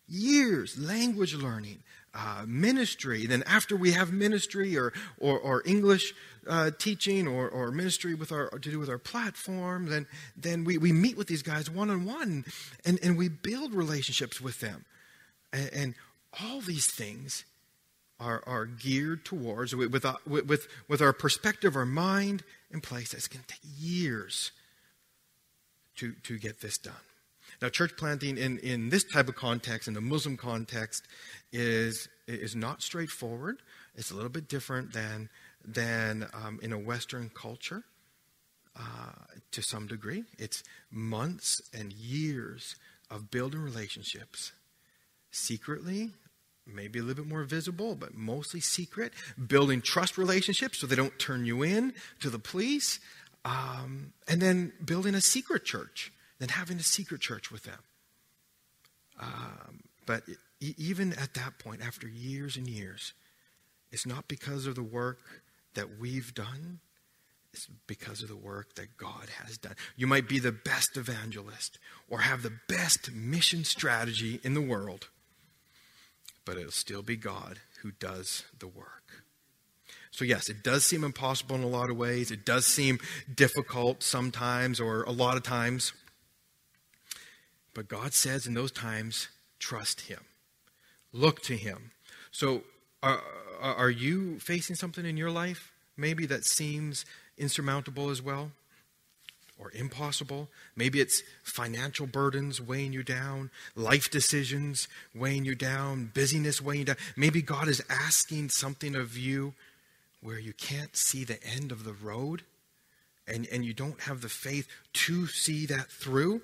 years 0.08 0.78
language 0.78 1.34
learning 1.34 1.84
uh, 2.14 2.44
ministry 2.48 3.26
then 3.26 3.44
after 3.44 3.76
we 3.76 3.92
have 3.92 4.12
ministry 4.12 4.78
or, 4.78 4.94
or, 5.20 5.38
or 5.40 5.62
english 5.66 6.14
uh, 6.48 6.72
teaching 6.80 7.28
or, 7.28 7.50
or 7.50 7.72
ministry 7.72 8.14
with 8.16 8.32
our 8.32 8.50
to 8.50 8.72
do 8.72 8.80
with 8.80 8.90
our 8.90 8.98
platform 8.98 9.88
then 9.88 10.08
then 10.36 10.64
we, 10.64 10.78
we 10.78 10.92
meet 10.92 11.18
with 11.18 11.28
these 11.28 11.44
guys 11.44 11.70
one-on-one 11.70 12.46
and, 12.86 13.00
and 13.04 13.18
we 13.18 13.28
build 13.30 13.74
relationships 13.74 14.42
with 14.42 14.60
them 14.62 14.86
and, 15.54 15.70
and 15.74 15.96
all 16.42 16.62
these 16.62 16.88
things 16.88 17.46
are, 18.20 18.44
are 18.48 18.66
geared 18.66 19.26
towards, 19.26 19.76
with, 19.76 19.92
with, 19.92 20.06
uh, 20.06 20.16
with, 20.26 20.68
with 20.88 21.02
our 21.02 21.14
perspective, 21.14 21.76
our 21.76 21.86
mind 21.86 22.44
in 22.72 22.82
place, 22.82 23.14
it's 23.14 23.28
going 23.28 23.44
to 23.48 23.54
take 23.54 23.62
years 23.78 24.52
to, 25.98 26.14
to 26.24 26.38
get 26.38 26.62
this 26.62 26.78
done. 26.78 26.94
Now, 27.62 27.70
church 27.70 27.98
planting 27.98 28.38
in, 28.38 28.60
in 28.60 28.90
this 28.90 29.04
type 29.04 29.28
of 29.28 29.36
context, 29.36 29.88
in 29.88 29.94
the 29.94 30.02
Muslim 30.02 30.38
context, 30.38 31.08
is, 31.52 32.08
is 32.28 32.56
not 32.56 32.82
straightforward. 32.82 33.58
It's 33.96 34.12
a 34.12 34.16
little 34.16 34.30
bit 34.30 34.48
different 34.48 34.94
than, 34.94 35.30
than 35.66 36.28
um, 36.34 36.60
in 36.62 36.72
a 36.72 36.78
Western 36.78 37.32
culture 37.34 37.84
uh, 38.76 38.82
to 39.52 39.62
some 39.62 39.88
degree. 39.88 40.24
It's 40.38 40.64
months 40.92 41.62
and 41.74 41.92
years 41.94 42.76
of 43.10 43.32
building 43.32 43.62
relationships 43.62 44.52
secretly 45.32 46.12
maybe 46.74 47.00
a 47.00 47.02
little 47.02 47.24
bit 47.24 47.30
more 47.30 47.44
visible, 47.44 47.96
but 47.96 48.14
mostly 48.16 48.60
secret, 48.60 49.14
building 49.48 49.82
trust 49.82 50.18
relationships 50.18 50.80
so 50.80 50.88
they 50.88 50.96
don't 50.96 51.18
turn 51.20 51.46
you 51.46 51.64
in 51.64 51.94
to 52.20 52.30
the 52.30 52.40
police, 52.40 53.00
um, 53.46 54.14
and 54.28 54.42
then 54.42 54.74
building 54.84 55.16
a 55.16 55.22
secret 55.22 55.64
church, 55.64 56.12
then 56.40 56.50
having 56.50 56.78
a 56.78 56.84
secret 56.84 57.22
church 57.22 57.52
with 57.52 57.64
them. 57.64 57.80
Um, 59.20 59.82
but 60.06 60.24
even 60.60 61.14
at 61.14 61.34
that 61.34 61.60
point, 61.60 61.82
after 61.86 62.08
years 62.08 62.56
and 62.56 62.68
years, 62.68 63.14
it's 63.92 64.06
not 64.06 64.28
because 64.28 64.66
of 64.68 64.76
the 64.76 64.84
work 64.84 65.20
that 65.74 66.00
we've 66.00 66.34
done. 66.34 66.80
It's 67.54 67.68
because 67.88 68.22
of 68.22 68.30
the 68.30 68.36
work 68.36 68.76
that 68.76 68.98
God 68.98 69.30
has 69.44 69.58
done. 69.58 69.74
You 69.96 70.06
might 70.06 70.28
be 70.28 70.40
the 70.40 70.52
best 70.52 70.96
evangelist 70.96 71.80
or 72.10 72.20
have 72.20 72.44
the 72.44 72.54
best 72.68 73.12
mission 73.12 73.64
strategy 73.64 74.40
in 74.44 74.54
the 74.54 74.62
world 74.62 75.08
but 76.48 76.58
it'll 76.58 76.72
still 76.72 77.02
be 77.02 77.18
God 77.18 77.60
who 77.82 77.92
does 77.92 78.46
the 78.58 78.68
work. 78.68 79.26
So, 80.12 80.24
yes, 80.24 80.50
it 80.50 80.64
does 80.64 80.86
seem 80.86 81.04
impossible 81.04 81.58
in 81.58 81.62
a 81.62 81.68
lot 81.68 81.90
of 81.90 81.98
ways. 81.98 82.32
It 82.32 82.46
does 82.46 82.66
seem 82.66 83.00
difficult 83.36 84.02
sometimes 84.02 84.80
or 84.80 85.04
a 85.04 85.12
lot 85.12 85.36
of 85.36 85.44
times. 85.44 85.92
But 87.78 87.88
God 87.88 88.16
says 88.16 88.48
in 88.48 88.56
those 88.56 88.72
times, 88.72 89.28
trust 89.60 90.02
Him, 90.02 90.22
look 91.14 91.44
to 91.44 91.56
Him. 91.56 91.92
So, 92.32 92.64
are, 93.04 93.22
are 93.62 93.92
you 93.92 94.40
facing 94.40 94.76
something 94.76 95.06
in 95.06 95.16
your 95.16 95.30
life 95.30 95.72
maybe 95.96 96.26
that 96.26 96.44
seems 96.44 97.06
insurmountable 97.38 98.10
as 98.10 98.20
well? 98.20 98.52
or 99.60 99.72
impossible. 99.74 100.48
Maybe 100.76 101.02
it's 101.02 101.24
financial 101.44 102.06
burdens 102.06 102.62
weighing 102.62 102.94
you 102.94 103.02
down, 103.02 103.50
life 103.76 104.12
decisions 104.12 104.88
weighing 105.16 105.46
you 105.46 105.56
down, 105.56 106.12
busyness 106.14 106.62
weighing 106.62 106.82
you 106.82 106.86
down. 106.86 106.98
Maybe 107.16 107.42
God 107.42 107.68
is 107.68 107.84
asking 107.90 108.50
something 108.50 108.96
of 108.96 109.18
you 109.18 109.56
where 110.22 110.38
you 110.38 110.54
can't 110.54 110.96
see 110.96 111.24
the 111.24 111.44
end 111.44 111.72
of 111.72 111.86
the 111.86 111.94
road 111.94 112.44
and, 113.28 113.48
and 113.52 113.66
you 113.66 113.74
don't 113.74 114.02
have 114.02 114.22
the 114.22 114.30
faith 114.30 114.68
to 114.94 115.26
see 115.26 115.66
that 115.66 115.88
through. 115.90 116.42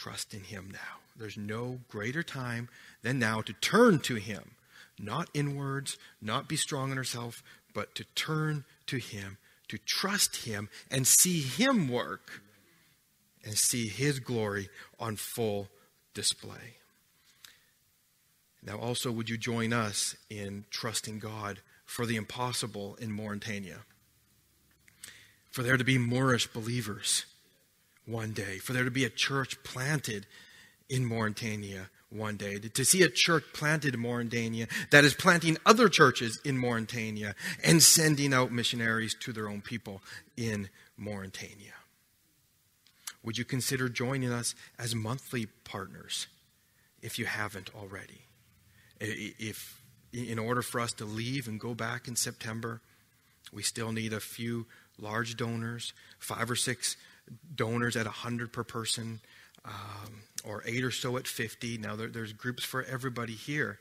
Trust 0.00 0.32
in 0.32 0.44
Him 0.44 0.70
now. 0.72 1.00
There's 1.14 1.36
no 1.36 1.80
greater 1.88 2.22
time 2.22 2.68
than 3.02 3.18
now 3.18 3.42
to 3.42 3.52
turn 3.52 3.98
to 4.00 4.14
Him, 4.14 4.52
not 4.98 5.28
in 5.34 5.56
words, 5.56 5.98
not 6.22 6.48
be 6.48 6.56
strong 6.56 6.90
in 6.90 6.96
ourselves, 6.96 7.42
but 7.74 7.94
to 7.96 8.04
turn 8.14 8.64
to 8.86 8.96
Him 8.96 9.36
to 9.70 9.78
trust 9.78 10.44
Him 10.44 10.68
and 10.90 11.06
see 11.06 11.40
Him 11.40 11.88
work 11.88 12.42
and 13.44 13.56
see 13.56 13.88
His 13.88 14.18
glory 14.18 14.68
on 14.98 15.14
full 15.14 15.68
display. 16.12 16.78
Now, 18.62 18.78
also, 18.78 19.12
would 19.12 19.30
you 19.30 19.38
join 19.38 19.72
us 19.72 20.16
in 20.28 20.64
trusting 20.70 21.20
God 21.20 21.60
for 21.86 22.04
the 22.04 22.16
impossible 22.16 22.96
in 22.96 23.12
Mauritania? 23.12 23.80
For 25.50 25.62
there 25.62 25.76
to 25.76 25.84
be 25.84 25.98
Moorish 25.98 26.48
believers 26.48 27.24
one 28.06 28.32
day, 28.32 28.58
for 28.58 28.72
there 28.72 28.84
to 28.84 28.90
be 28.90 29.04
a 29.04 29.10
church 29.10 29.62
planted 29.62 30.26
in 30.88 31.04
Mauritania 31.04 31.90
one 32.10 32.36
day, 32.36 32.58
to 32.58 32.84
see 32.84 33.02
a 33.02 33.08
church 33.08 33.44
planted 33.52 33.94
in 33.94 34.00
Mauritania 34.00 34.66
that 34.90 35.04
is 35.04 35.14
planting 35.14 35.56
other 35.64 35.88
churches 35.88 36.40
in 36.44 36.58
Mauritania 36.58 37.34
and 37.62 37.82
sending 37.82 38.34
out 38.34 38.50
missionaries 38.50 39.14
to 39.20 39.32
their 39.32 39.48
own 39.48 39.60
people 39.60 40.02
in 40.36 40.68
Mauritania. 40.96 41.74
Would 43.22 43.38
you 43.38 43.44
consider 43.44 43.88
joining 43.88 44.32
us 44.32 44.54
as 44.78 44.94
monthly 44.94 45.46
partners 45.46 46.26
if 47.02 47.18
you 47.18 47.26
haven't 47.26 47.70
already? 47.74 48.22
If 48.98 49.80
in 50.12 50.38
order 50.38 50.62
for 50.62 50.80
us 50.80 50.92
to 50.94 51.04
leave 51.04 51.46
and 51.46 51.60
go 51.60 51.74
back 51.74 52.08
in 52.08 52.16
September, 52.16 52.80
we 53.52 53.62
still 53.62 53.92
need 53.92 54.12
a 54.12 54.20
few 54.20 54.66
large 54.98 55.36
donors, 55.36 55.92
five 56.18 56.50
or 56.50 56.56
six 56.56 56.96
donors 57.54 57.96
at 57.96 58.06
100 58.06 58.52
per 58.52 58.64
person, 58.64 59.20
um, 59.64 60.22
or 60.44 60.62
eight 60.66 60.84
or 60.84 60.90
so 60.90 61.16
at 61.16 61.26
50. 61.26 61.78
Now, 61.78 61.96
there, 61.96 62.08
there's 62.08 62.32
groups 62.32 62.64
for 62.64 62.82
everybody 62.84 63.34
here. 63.34 63.78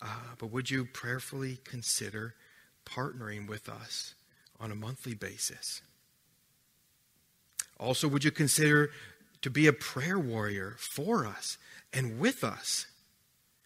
Uh, 0.00 0.06
but 0.38 0.48
would 0.48 0.70
you 0.70 0.84
prayerfully 0.84 1.58
consider 1.64 2.34
partnering 2.84 3.48
with 3.48 3.68
us 3.68 4.14
on 4.58 4.72
a 4.72 4.74
monthly 4.74 5.14
basis? 5.14 5.82
Also, 7.78 8.08
would 8.08 8.24
you 8.24 8.30
consider 8.30 8.90
to 9.42 9.50
be 9.50 9.66
a 9.66 9.72
prayer 9.72 10.18
warrior 10.18 10.76
for 10.78 11.26
us 11.26 11.58
and 11.92 12.18
with 12.18 12.44
us? 12.44 12.86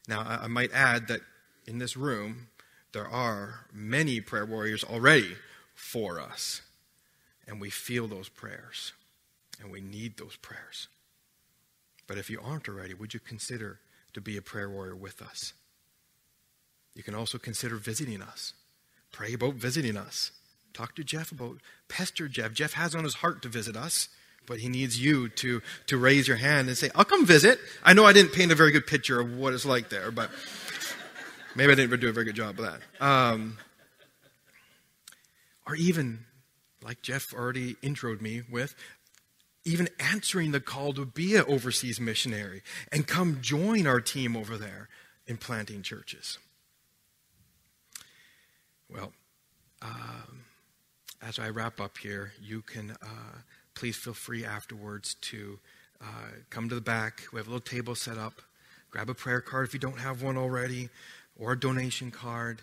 Now, 0.09 0.21
I, 0.21 0.45
I 0.45 0.47
might 0.47 0.73
add 0.73 1.09
that 1.09 1.21
in 1.67 1.79
this 1.79 1.97
room, 1.97 2.49
there 2.93 3.09
are 3.09 3.67
many 3.73 4.21
prayer 4.21 4.47
warriors 4.47 4.85
already 4.85 5.37
for 5.75 6.21
us. 6.21 6.63
And 7.47 7.61
we 7.61 7.71
feel 7.71 8.09
those 8.09 8.29
prayers. 8.29 8.93
And 9.61 9.71
we 9.71 9.81
need 9.81 10.17
those 10.17 10.37
prayers. 10.37 10.89
But 12.07 12.19
if 12.19 12.31
you 12.31 12.41
aren't 12.43 12.69
already, 12.69 12.95
would 12.95 13.15
you 13.15 13.21
consider 13.21 13.81
to 14.13 14.21
be 14.21 14.37
a 14.37 14.43
prayer 14.43 14.69
warrior 14.69 14.95
with 14.95 15.23
us? 15.23 15.55
You 16.95 17.03
can 17.03 17.15
also 17.15 17.39
consider 17.39 17.77
visiting 17.77 18.23
us. 18.23 18.53
Pray 19.13 19.35
about 19.35 19.55
visiting 19.55 19.97
us. 19.97 20.31
Talk 20.73 20.95
to 20.97 21.05
Jeff 21.05 21.33
about, 21.33 21.59
pester 21.89 22.29
Jeff. 22.29 22.53
Jeff 22.53 22.75
has 22.75 22.95
on 22.95 23.05
his 23.05 23.15
heart 23.15 23.43
to 23.43 23.49
visit 23.49 23.77
us, 23.77 24.09
but 24.47 24.61
he 24.61 24.69
needs 24.69 25.03
you 25.03 25.29
to, 25.31 25.63
to 25.87 25.97
raise 25.97 26.29
your 26.29 26.37
hand 26.37 26.69
and 26.69 26.77
say, 26.77 26.91
I'll 26.95 27.05
come 27.05 27.27
visit. 27.27 27.59
I 27.83 27.93
know 27.93 28.05
I 28.05 28.13
didn't 28.13 28.33
paint 28.33 28.53
a 28.53 28.55
very 28.55 28.71
good 28.71 28.87
picture 28.87 29.21
of 29.21 29.37
what 29.37 29.53
it's 29.53 29.65
like 29.65 29.89
there, 29.89 30.11
but 30.11 30.31
maybe 31.55 31.73
I 31.73 31.75
didn't 31.75 31.99
do 32.01 32.09
a 32.09 32.13
very 32.13 32.27
good 32.27 32.37
job 32.37 32.59
of 32.61 32.67
that. 32.67 33.05
Um, 33.05 33.59
or 35.67 35.75
even, 35.75 36.25
like 36.83 37.03
Jeff 37.03 37.35
already 37.35 37.75
introed 37.77 38.21
me 38.21 38.43
with, 38.51 38.75
even 39.67 39.89
answering 39.99 40.53
the 40.53 40.61
call 40.61 40.93
to 40.95 41.05
be 41.05 41.35
an 41.35 41.45
overseas 41.49 42.01
missionary 42.01 42.63
and 42.93 43.07
come 43.07 43.39
join 43.43 43.87
our 43.87 44.01
team 44.01 44.37
over 44.37 44.57
there 44.57 44.89
in 45.27 45.37
planting 45.37 45.83
churches. 45.83 46.39
Well, 48.89 49.13
um, 49.83 50.45
as 51.21 51.41
I 51.41 51.51
wrap 51.51 51.81
up 51.81 51.99
here, 51.99 52.33
you 52.41 52.63
can 52.63 52.93
uh, 53.03 53.39
please 53.75 53.97
feel 53.97 54.15
free 54.15 54.45
afterwards 54.45 55.15
to 55.23 55.59
uh, 56.01 56.29
come 56.49 56.69
to 56.69 56.77
the 56.77 56.81
back. 56.81 57.25
We 57.33 57.41
have 57.41 57.49
a 57.49 57.51
little 57.51 57.61
table 57.61 57.97
set 57.97 58.19
up. 58.19 58.41
Grab 58.93 59.11
a 59.11 59.15
prayer 59.15 59.41
card 59.41 59.67
if 59.67 59.75
you 59.75 59.81
don't 59.81 59.99
have 59.99 60.23
one 60.23 60.37
already, 60.37 60.91
or 61.37 61.53
a 61.53 61.59
donation 61.59 62.13
card, 62.13 62.63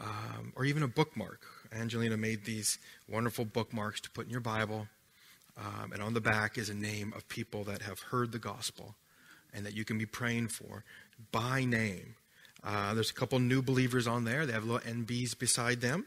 um, 0.00 0.54
or 0.56 0.64
even 0.64 0.82
a 0.82 0.88
bookmark. 0.88 1.42
Angelina 1.72 2.16
made 2.16 2.46
these 2.46 2.78
wonderful 3.06 3.44
bookmarks 3.44 4.00
to 4.00 4.10
put 4.10 4.24
in 4.24 4.30
your 4.30 4.40
Bible. 4.40 4.88
Um, 5.58 5.92
and 5.92 6.02
on 6.02 6.14
the 6.14 6.20
back 6.20 6.56
is 6.56 6.70
a 6.70 6.74
name 6.74 7.12
of 7.16 7.28
people 7.28 7.64
that 7.64 7.82
have 7.82 7.98
heard 7.98 8.32
the 8.32 8.38
gospel 8.38 8.94
and 9.52 9.66
that 9.66 9.74
you 9.74 9.84
can 9.84 9.98
be 9.98 10.06
praying 10.06 10.48
for 10.48 10.84
by 11.32 11.64
name. 11.64 12.14
Uh, 12.62 12.94
there's 12.94 13.10
a 13.10 13.14
couple 13.14 13.38
new 13.38 13.62
believers 13.62 14.06
on 14.06 14.24
there. 14.24 14.46
They 14.46 14.52
have 14.52 14.64
little 14.64 14.80
NBs 14.80 15.38
beside 15.38 15.80
them. 15.80 16.06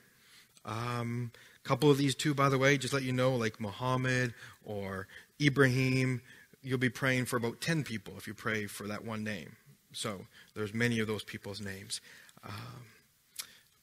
Um, 0.65 1.31
a 1.63 1.67
couple 1.67 1.89
of 1.89 1.97
these 1.97 2.15
two, 2.15 2.33
by 2.33 2.49
the 2.49 2.57
way, 2.57 2.77
just 2.77 2.93
let 2.93 3.03
you 3.03 3.11
know, 3.11 3.35
like 3.35 3.59
Muhammad 3.59 4.33
or 4.65 5.07
Ibrahim, 5.41 6.21
you'll 6.61 6.77
be 6.77 6.89
praying 6.89 7.25
for 7.25 7.37
about 7.37 7.61
10 7.61 7.83
people 7.83 8.13
if 8.17 8.27
you 8.27 8.33
pray 8.33 8.67
for 8.67 8.87
that 8.87 9.03
one 9.03 9.23
name. 9.23 9.55
So 9.93 10.25
there's 10.55 10.73
many 10.73 10.99
of 10.99 11.07
those 11.07 11.23
people's 11.23 11.59
names. 11.59 11.99
Um, 12.43 12.85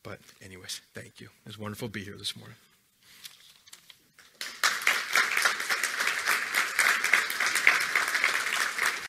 but 0.02 0.20
anyways, 0.42 0.80
thank 0.94 1.20
you. 1.20 1.28
It's 1.46 1.58
wonderful 1.58 1.88
to 1.88 1.92
be 1.92 2.04
here 2.04 2.16
this 2.16 2.36
morning. 2.36 2.56